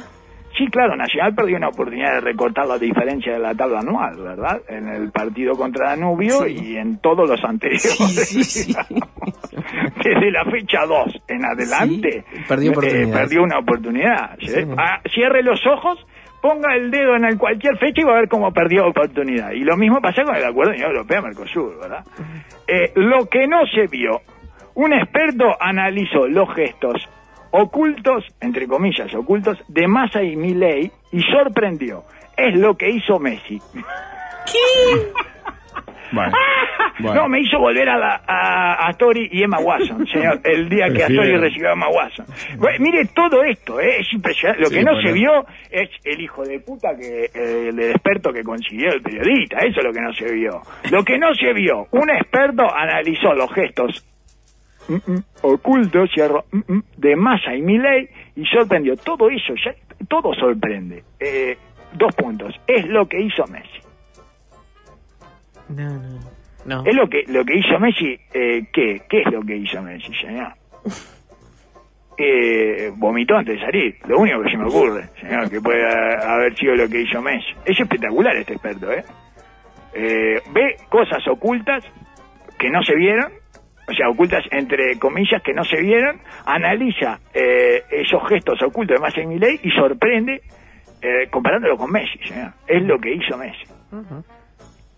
[0.61, 4.61] Sí, claro, Nacional perdió una oportunidad de recortar la diferencia de la tabla anual, ¿verdad?
[4.67, 7.81] En el partido contra Danubio y en todos los anteriores.
[8.29, 8.75] Sí, sí, sí.
[10.03, 14.37] Desde la fecha 2 en adelante, Sí, perdió una oportunidad.
[14.77, 16.05] Ah, cierre los ojos,
[16.43, 19.53] ponga el dedo en el cualquier fecha y va a ver cómo perdió oportunidad.
[19.53, 22.05] Y lo mismo pasa con el Acuerdo de Unión Europea-Mercosur, ¿verdad?
[22.67, 24.21] Eh, lo que no se vio,
[24.75, 27.09] un experto analizó los gestos
[27.51, 32.03] ocultos, entre comillas, ocultos, de Massa y Milei y sorprendió.
[32.37, 33.59] Es lo que hizo Messi.
[36.13, 36.33] Bueno,
[36.99, 37.21] bueno.
[37.21, 40.87] No, me hizo volver a, la, a, a Tori y Emma Watson, señor, el día
[40.87, 41.21] que Prefiero.
[41.21, 42.25] Astori recibió a Emma Watson.
[42.57, 44.61] Bueno, mire todo esto, eh, es impresionante.
[44.63, 45.07] Lo Sí, que no bueno.
[45.07, 49.59] se vio es el hijo de puta que eh, el experto que consiguió el periodista,
[49.59, 50.61] eso es lo que no se vio.
[50.91, 54.05] Lo que no se vio, un experto analizó los gestos
[54.93, 58.95] mm, mm, ocultos cierro, mm, de Massa y Milei y sorprendió.
[58.97, 59.73] Todo eso, ya,
[60.07, 61.03] todo sorprende.
[61.19, 61.57] Eh,
[61.93, 62.59] dos puntos.
[62.67, 63.81] Es lo que hizo Messi.
[65.69, 66.19] No, no.
[66.63, 66.83] No.
[66.85, 68.19] Es lo que lo que hizo Messi.
[68.33, 69.01] Eh, ¿Qué?
[69.09, 70.53] ¿Qué es lo que hizo Messi, señor?
[72.23, 73.95] Eh, vomitó antes de salir.
[74.05, 77.51] Lo único que se me ocurre, señor, que puede haber sido lo que hizo Messi.
[77.65, 79.03] Es espectacular este experto, ¿eh?
[79.93, 81.83] Eh, ve cosas ocultas
[82.59, 83.31] que no se vieron,
[83.87, 89.03] o sea, ocultas entre comillas que no se vieron, analiza eh, esos gestos ocultos de
[89.05, 90.41] Messi Milei y sorprende
[91.01, 92.51] eh, comparándolo con Messi, señor.
[92.67, 93.65] Es lo que hizo Messi.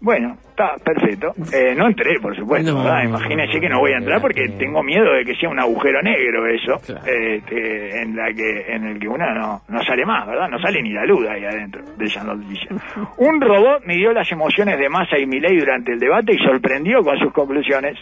[0.04, 1.34] Bueno, está perfecto.
[1.54, 2.74] Eh, no entré, por supuesto.
[2.74, 3.06] No, ¿verdad?
[3.06, 6.46] no, que no voy a entrar porque tengo miedo de que sea un agujero negro
[6.46, 7.06] eso, Claro.
[7.06, 10.50] este, en la que en el que uno no, no sale más, ¿verdad?
[10.50, 12.68] No sale ni la luz ahí adentro de esa noticia.
[13.18, 17.18] Un robot midió las emociones de Massa y Milei durante el debate y sorprendió con
[17.20, 17.98] sus conclusiones.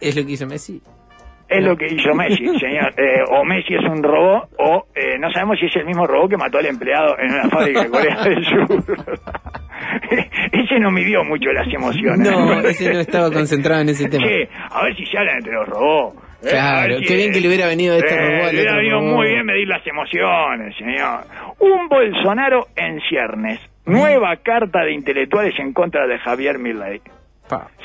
[0.00, 0.80] Es lo que hizo Messi.
[1.48, 2.94] Es lo que hizo Messi, señor.
[2.96, 6.30] Eh, o Messi es un robot, o eh, no sabemos si es el mismo robot
[6.30, 8.84] que mató al empleado en una fábrica de Corea del Sur.
[10.52, 12.30] ese no midió mucho las emociones.
[12.30, 14.24] No, ese no estaba concentrado en ese tema.
[14.70, 16.16] A ver si se hablan entre los robots.
[16.42, 18.98] Eh, Claro, a qué bien que le hubiera venido este robot al Le hubiera venido
[19.00, 19.14] robot.
[19.16, 21.24] muy bien medir las emociones, señor.
[21.58, 23.60] Un Bolsonaro en ciernes.
[23.84, 27.00] Nueva carta de intelectuales en contra de Javier Milei.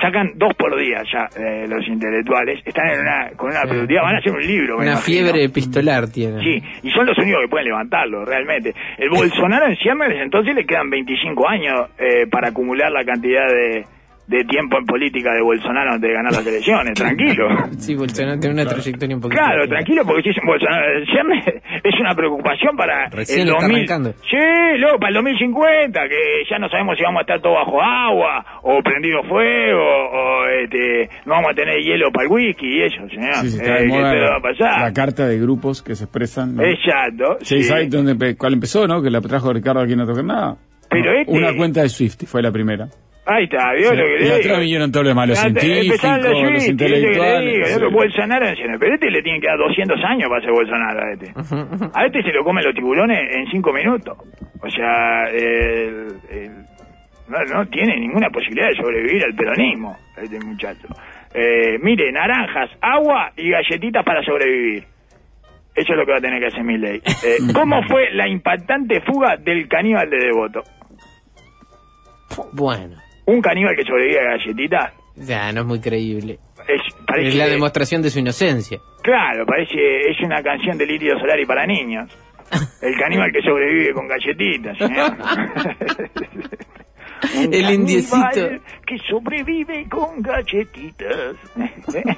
[0.01, 2.61] Sacan dos por día ya eh, los intelectuales.
[2.65, 4.03] Están en una, con una productividad.
[4.03, 4.77] Van a hacer un libro.
[4.77, 6.39] Una fiebre epistolar tiene.
[6.41, 8.73] Sí, y son los únicos que pueden levantarlo, realmente.
[8.97, 13.85] El Bolsonaro en ciernes, entonces le quedan 25 años eh, para acumular la cantidad de,
[14.27, 16.93] de tiempo en política de Bolsonaro antes de ganar las elecciones.
[16.95, 17.47] Tranquilo.
[17.77, 19.39] Sí, Bolsonaro tiene una trayectoria un poquito.
[19.41, 20.85] Claro, tranquilo, porque si es un Bolsonaro
[21.83, 23.75] es una preocupación para Recién el está 2000.
[23.77, 24.11] arrancando.
[24.29, 24.37] Sí,
[24.79, 26.15] luego para el 2050, que
[26.49, 31.09] ya no sabemos si vamos a estar todos bajo agua, o prendido fuego, o este,
[31.25, 33.33] no vamos a tener hielo para el whisky y eso, señor.
[33.35, 34.81] Sí, sí, está Eh, moda esto va la, a pasar.
[34.81, 36.55] la carta de grupos que se expresan.
[36.55, 36.63] ¿no?
[36.63, 37.37] Exacto.
[37.41, 37.63] Sí, sí.
[37.63, 39.01] ¿sabes dónde cuál empezó, no?
[39.01, 40.55] Que la trajo Ricardo aquí No Toca Nada.
[40.89, 42.87] Pero No, este- Una cuenta de Swift fue la primera.
[43.27, 44.59] Ahí está, ¿vio Sí, lo que y le atrás digo?
[44.59, 47.67] vinieron todos los malos científicos, los intelectuales.
[47.73, 47.83] Sí.
[47.91, 48.45] Bolsonaro
[48.79, 51.33] pero este le tiene que dar 200 años para ser Bolsonaro a este.
[51.93, 54.17] A este se lo comen los tiburones en 5 minutos.
[54.61, 56.65] O sea, el- el-
[57.27, 60.87] no, no tiene ninguna posibilidad de sobrevivir al peronismo, este muchacho.
[61.33, 64.83] Eh, mire, naranjas, agua y galletitas para sobrevivir.
[65.73, 66.97] Eso es lo que va a tener que hacer Milley.
[66.97, 70.61] Eh, ¿Cómo fue la impactante fuga del caníbal de Devoto?
[72.53, 76.39] Bueno, Un caníbal que sobrevive a galletitas ya no es muy creíble.
[76.67, 78.79] es, parece, Es la demostración de su inocencia.
[79.01, 82.11] Claro, parece, es una canción de líquido solar y para niños.
[82.81, 85.17] El caníbal que sobrevive con galletitas, señor.
[87.37, 88.49] Un El indiecito.
[88.85, 91.35] que sobrevive con galletitas.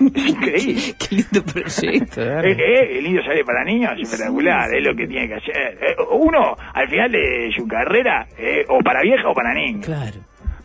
[0.02, 0.96] Increíble.
[1.00, 2.22] Qué lindo proyecto.
[2.22, 5.78] Eh, eh, el indio sale para niños es espectacular, es lo que tiene que hacer.
[5.82, 9.86] Eh, uno, al final de su carrera, eh, o para vieja o para niños.
[9.86, 10.18] Claro.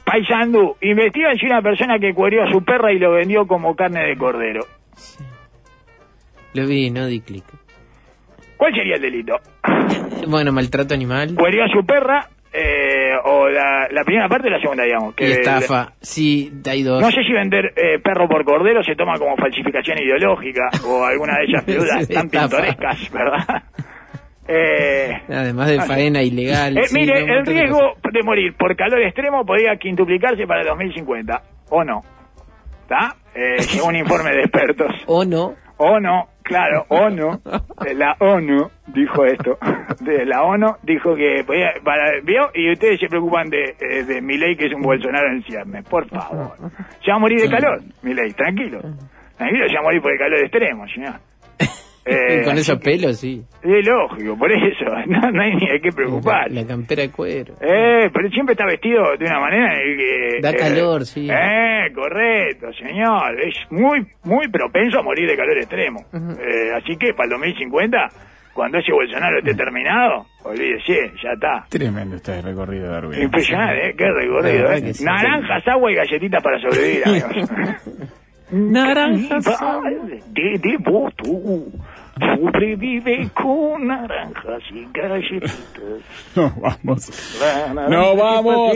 [0.05, 4.07] Paisandú, investigan si una persona que cuerió a su perra y lo vendió como carne
[4.09, 4.67] de cordero.
[6.55, 7.45] Lo vi, no di clic.
[8.57, 9.37] ¿Cuál sería el delito?
[10.29, 14.61] Bueno, maltrato animal Cuerió a su perra, eh, o la, la primera parte o la
[14.61, 15.15] segunda, digamos.
[15.15, 15.95] Que y estafa.
[16.01, 17.01] Sí, hay dos.
[17.01, 21.39] No sé si vender eh, perro por cordero se toma como falsificación ideológica o alguna
[21.39, 23.63] de esas peludas tan pintorescas, ¿verdad?
[24.49, 26.77] Eh, Además de faena ilegal.
[26.77, 30.63] eh, sí, mire, no, el de riesgo de morir por calor extremo podría quintuplicarse para
[30.63, 32.01] el 2050, ¿o no?
[32.83, 33.15] ¿Está?
[33.35, 34.93] Eh, un informe de expertos.
[35.07, 35.55] O no.
[35.79, 37.41] O no, claro, ONU,
[37.87, 39.59] eh, la ONU dijo esto.
[40.01, 44.21] De la ONU dijo que podía, para, vio, y ustedes se preocupan de, eh, de
[44.21, 46.53] Milei que es un Bolsonaro en ciernes, por favor.
[47.05, 48.81] Se va a morir de calor, Milei, tranquilo.
[49.37, 51.15] Tranquilo, se va a morir por el calor extremo, señor.
[52.05, 53.43] Eh, Con esos que- pelos, sí.
[53.63, 56.51] Es lógico, por eso, no, no hay ni de qué preocupar.
[56.51, 57.55] La, la campera de cuero.
[57.61, 60.41] Eh, pero siempre está vestido de una manera en que...
[60.43, 61.29] Da eh, calor, sí.
[61.31, 63.41] Eh, correcto, señor.
[63.41, 66.01] Es muy, muy propenso a morir de calor extremo.
[66.13, 68.09] Eh, así que para el 2050,
[68.53, 71.65] cuando ese Bolsonaro esté terminado, olvídese, ya está.
[71.69, 73.23] Tremendo este recorrido, Darwin.
[73.23, 73.95] Impresionante, ¿eh?
[73.97, 74.93] Qué recorrido, ¿eh?
[74.93, 75.05] sí.
[75.05, 77.51] Naranjas, agua y galletitas para sobrevivir, amigos.
[78.53, 79.45] Naranjas.
[80.27, 81.65] de devoto
[82.19, 85.57] sobrevive con naranjas y galletitas.
[86.35, 87.11] No, vamos.
[87.91, 88.73] No, vamos.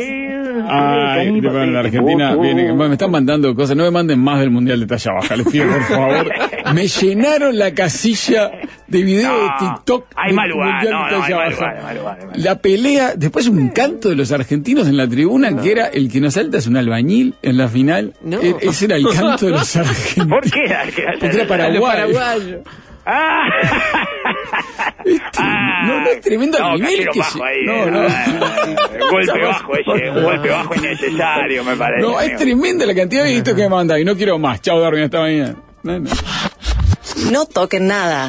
[0.68, 2.72] Ay, bueno, la Argentina viene.
[2.74, 3.76] Me están mandando cosas.
[3.76, 6.32] No me manden más del Mundial de talla baja, les pido por favor.
[6.74, 8.50] Me llenaron la casilla
[8.88, 10.06] de video No, de TikTok.
[10.16, 11.54] hay mal lugar, no, no, hay mal
[12.02, 16.10] mal La pelea, después un canto de los argentinos en la tribuna que era el
[16.10, 18.14] que nos salta es un albañil en la final.
[18.20, 18.40] No.
[18.42, 20.28] E- Ese era el canto de los argentinos.
[20.28, 20.82] ¿Por qué era?
[21.20, 22.62] Porque era paraguayo.
[23.06, 23.46] paraguayo.
[25.38, 25.82] Ah.
[25.86, 27.64] no, no es tremendo el no, nivel cayeron que bajo se- ahí.
[27.64, 28.00] no, no.
[28.08, 28.26] Ah,
[29.10, 32.02] golpe bajo ese, un golpe bajo innecesario, me parece.
[32.02, 32.38] No, es amigo.
[32.40, 34.60] tremenda la cantidad de vistos que manda y no quiero más.
[34.60, 35.54] Chao, Darwin, hasta mañana.
[35.82, 36.10] No, no.
[37.30, 38.24] No toquen nada.